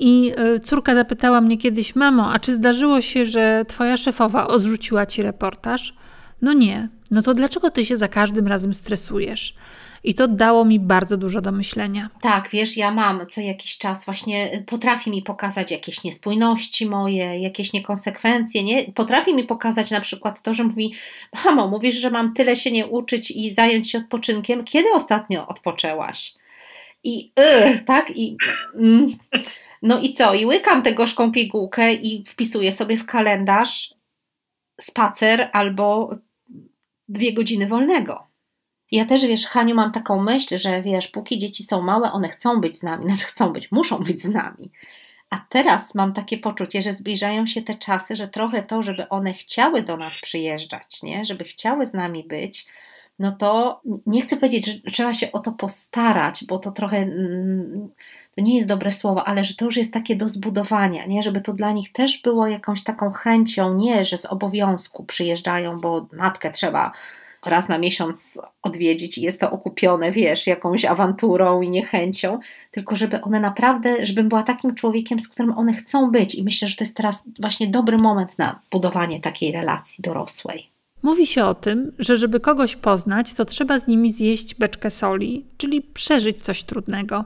I 0.00 0.32
y, 0.56 0.60
córka 0.60 0.94
zapytała 0.94 1.40
mnie 1.40 1.58
kiedyś: 1.58 1.96
Mamo, 1.96 2.32
a 2.32 2.38
czy 2.38 2.54
zdarzyło 2.54 3.00
się, 3.00 3.26
że 3.26 3.64
twoja 3.68 3.96
szefowa 3.96 4.46
odrzuciła 4.46 5.06
ci 5.06 5.22
reportaż? 5.22 5.94
No 6.42 6.52
nie. 6.52 6.88
No 7.10 7.22
to 7.22 7.34
dlaczego 7.34 7.70
ty 7.70 7.84
się 7.84 7.96
za 7.96 8.08
każdym 8.08 8.46
razem 8.46 8.74
stresujesz? 8.74 9.54
I 10.04 10.14
to 10.14 10.28
dało 10.28 10.64
mi 10.64 10.80
bardzo 10.80 11.16
dużo 11.16 11.40
do 11.40 11.52
myślenia. 11.52 12.10
Tak, 12.20 12.48
wiesz, 12.50 12.76
ja 12.76 12.90
mam 12.90 13.26
co 13.26 13.40
jakiś 13.40 13.78
czas 13.78 14.04
właśnie 14.04 14.64
potrafi 14.66 15.10
mi 15.10 15.22
pokazać 15.22 15.70
jakieś 15.70 16.04
niespójności 16.04 16.86
moje, 16.86 17.40
jakieś 17.40 17.72
niekonsekwencje, 17.72 18.64
nie? 18.64 18.92
Potrafi 18.92 19.34
mi 19.34 19.44
pokazać 19.44 19.90
na 19.90 20.00
przykład 20.00 20.42
to, 20.42 20.54
że 20.54 20.64
mówi: 20.64 20.94
Mamo, 21.44 21.68
mówisz, 21.68 21.94
że 21.94 22.10
mam 22.10 22.34
tyle 22.34 22.56
się 22.56 22.72
nie 22.72 22.86
uczyć 22.86 23.30
i 23.30 23.54
zająć 23.54 23.90
się 23.90 23.98
odpoczynkiem. 23.98 24.64
Kiedy 24.64 24.88
ostatnio 24.92 25.46
odpoczęłaś? 25.46 26.34
I 27.04 27.32
yy, 27.36 27.78
tak, 27.78 28.16
i. 28.16 28.36
Mm, 28.74 29.14
no 29.82 30.00
i 30.00 30.12
co? 30.12 30.34
I 30.34 30.46
łykam 30.46 30.82
tę 30.82 30.92
gorzką 30.92 31.32
pigułkę 31.32 31.94
i 31.94 32.24
wpisuję 32.28 32.72
sobie 32.72 32.96
w 32.96 33.06
kalendarz 33.06 33.94
spacer 34.80 35.50
albo 35.52 36.10
dwie 37.08 37.32
godziny 37.32 37.66
wolnego. 37.66 38.26
Ja 38.92 39.04
też, 39.04 39.26
wiesz, 39.26 39.46
Haniu, 39.46 39.74
mam 39.74 39.92
taką 39.92 40.22
myśl, 40.22 40.58
że 40.58 40.82
wiesz, 40.82 41.08
póki 41.08 41.38
dzieci 41.38 41.62
są 41.64 41.82
małe, 41.82 42.12
one 42.12 42.28
chcą 42.28 42.60
być 42.60 42.78
z 42.78 42.82
nami, 42.82 43.04
znaczy 43.08 43.24
chcą 43.24 43.52
być, 43.52 43.72
muszą 43.72 43.98
być 43.98 44.22
z 44.22 44.28
nami. 44.28 44.70
A 45.30 45.46
teraz 45.48 45.94
mam 45.94 46.12
takie 46.12 46.38
poczucie, 46.38 46.82
że 46.82 46.92
zbliżają 46.92 47.46
się 47.46 47.62
te 47.62 47.74
czasy, 47.74 48.16
że 48.16 48.28
trochę 48.28 48.62
to, 48.62 48.82
żeby 48.82 49.08
one 49.08 49.34
chciały 49.34 49.82
do 49.82 49.96
nas 49.96 50.18
przyjeżdżać, 50.22 51.02
nie? 51.02 51.24
żeby 51.24 51.44
chciały 51.44 51.86
z 51.86 51.94
nami 51.94 52.24
być, 52.24 52.66
no 53.18 53.32
to 53.32 53.80
nie 54.06 54.22
chcę 54.22 54.36
powiedzieć, 54.36 54.66
że 54.66 54.90
trzeba 54.90 55.14
się 55.14 55.32
o 55.32 55.38
to 55.38 55.52
postarać, 55.52 56.44
bo 56.44 56.58
to 56.58 56.72
trochę 56.72 56.96
mm, 56.96 57.88
to 58.38 58.42
nie 58.42 58.56
jest 58.56 58.68
dobre 58.68 58.92
słowo, 58.92 59.24
ale 59.24 59.44
że 59.44 59.54
to 59.54 59.64
już 59.64 59.76
jest 59.76 59.92
takie 59.92 60.16
do 60.16 60.28
zbudowania, 60.28 61.06
nie? 61.06 61.22
żeby 61.22 61.40
to 61.40 61.52
dla 61.52 61.72
nich 61.72 61.92
też 61.92 62.22
było 62.22 62.46
jakąś 62.46 62.82
taką 62.82 63.10
chęcią, 63.10 63.74
nie, 63.74 64.04
że 64.04 64.18
z 64.18 64.26
obowiązku 64.26 65.04
przyjeżdżają, 65.04 65.80
bo 65.80 66.06
matkę 66.12 66.52
trzeba 66.52 66.92
raz 67.46 67.68
na 67.68 67.78
miesiąc 67.78 68.40
odwiedzić 68.62 69.18
i 69.18 69.22
jest 69.22 69.40
to 69.40 69.50
okupione, 69.50 70.12
wiesz, 70.12 70.46
jakąś 70.46 70.84
awanturą 70.84 71.62
i 71.62 71.70
niechęcią, 71.70 72.40
tylko 72.70 72.96
żeby 72.96 73.20
one 73.20 73.40
naprawdę, 73.40 74.06
żebym 74.06 74.28
była 74.28 74.42
takim 74.42 74.74
człowiekiem, 74.74 75.20
z 75.20 75.28
którym 75.28 75.58
one 75.58 75.72
chcą 75.72 76.10
być 76.10 76.34
i 76.34 76.44
myślę, 76.44 76.68
że 76.68 76.76
to 76.76 76.84
jest 76.84 76.96
teraz 76.96 77.24
właśnie 77.40 77.68
dobry 77.68 77.98
moment 77.98 78.38
na 78.38 78.60
budowanie 78.70 79.20
takiej 79.20 79.52
relacji 79.52 80.02
dorosłej. 80.02 80.70
Mówi 81.02 81.26
się 81.26 81.44
o 81.44 81.54
tym, 81.54 81.92
że 81.98 82.16
żeby 82.16 82.40
kogoś 82.40 82.76
poznać, 82.76 83.34
to 83.34 83.44
trzeba 83.44 83.78
z 83.78 83.88
nimi 83.88 84.10
zjeść 84.10 84.54
beczkę 84.54 84.90
soli, 84.90 85.44
czyli 85.56 85.82
przeżyć 85.82 86.42
coś 86.42 86.62
trudnego. 86.62 87.24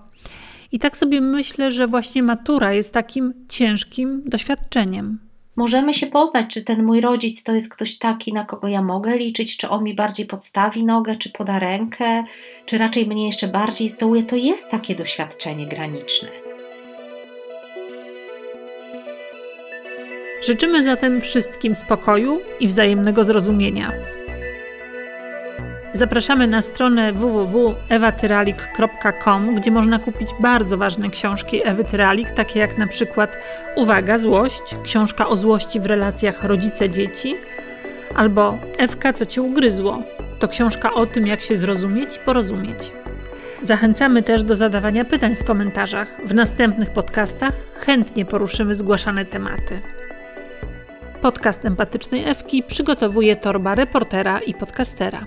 I 0.73 0.79
tak 0.79 0.97
sobie 0.97 1.21
myślę, 1.21 1.71
że 1.71 1.87
właśnie 1.87 2.23
matura 2.23 2.73
jest 2.73 2.95
takim 2.95 3.35
ciężkim 3.49 4.23
doświadczeniem. 4.27 5.19
Możemy 5.57 5.95
się 5.95 6.07
poznać, 6.07 6.47
czy 6.55 6.65
ten 6.65 6.85
mój 6.85 7.01
rodzic 7.01 7.43
to 7.43 7.55
jest 7.55 7.69
ktoś 7.69 7.99
taki, 7.99 8.33
na 8.33 8.45
kogo 8.45 8.69
ja 8.69 8.83
mogę 8.83 9.17
liczyć, 9.19 9.57
czy 9.57 9.69
on 9.69 9.85
mi 9.85 9.95
bardziej 9.95 10.27
podstawi 10.27 10.85
nogę, 10.85 11.17
czy 11.17 11.31
poda 11.31 11.59
rękę, 11.59 12.25
czy 12.67 12.79
raczej 12.79 13.07
mnie 13.07 13.27
jeszcze 13.27 13.49
bardziej 13.49 13.89
zdołuje. 13.89 14.23
To 14.23 14.37
jest 14.37 14.71
takie 14.71 14.95
doświadczenie 14.95 15.67
graniczne. 15.67 16.29
Życzymy 20.47 20.83
zatem 20.83 21.21
wszystkim 21.21 21.75
spokoju 21.75 22.41
i 22.61 22.69
wzajemnego 22.69 23.25
zrozumienia. 23.25 23.93
Zapraszamy 25.95 26.47
na 26.47 26.63
stronę 26.63 27.13
www.ewatyralik.com, 27.13 29.55
gdzie 29.55 29.71
można 29.71 29.99
kupić 29.99 30.29
bardzo 30.41 30.77
ważne 30.77 31.11
książki 31.11 31.61
Ewy 31.65 31.85
Tyralik, 31.85 32.31
takie 32.31 32.61
jak 32.61 32.79
na 32.79 32.87
przykład 32.87 33.37
Uwaga, 33.77 34.19
złość, 34.19 34.63
książka 34.85 35.29
o 35.29 35.37
złości 35.37 35.81
w 35.81 35.87
relacjach 35.87 36.45
rodzice-dzieci, 36.45 37.37
albo 38.15 38.59
Ewka, 38.79 39.13
co 39.13 39.27
cię 39.27 39.43
ugryzło. 39.43 40.03
To 40.39 40.49
książka 40.49 40.95
o 40.95 41.07
tym, 41.07 41.27
jak 41.27 41.41
się 41.41 41.57
zrozumieć 41.57 42.17
i 42.17 42.21
porozumieć. 42.21 42.93
Zachęcamy 43.63 44.23
też 44.23 44.43
do 44.43 44.57
zadawania 44.57 45.05
pytań 45.05 45.37
w 45.37 45.45
komentarzach. 45.45 46.21
W 46.25 46.35
następnych 46.35 46.91
podcastach 46.91 47.55
chętnie 47.75 48.25
poruszymy 48.25 48.75
zgłaszane 48.75 49.25
tematy. 49.25 49.81
Podcast 51.21 51.65
empatycznej 51.65 52.29
Ewki 52.29 52.63
przygotowuje 52.63 53.37
torba 53.37 53.75
reportera 53.75 54.41
i 54.41 54.55
podcastera. 54.55 55.27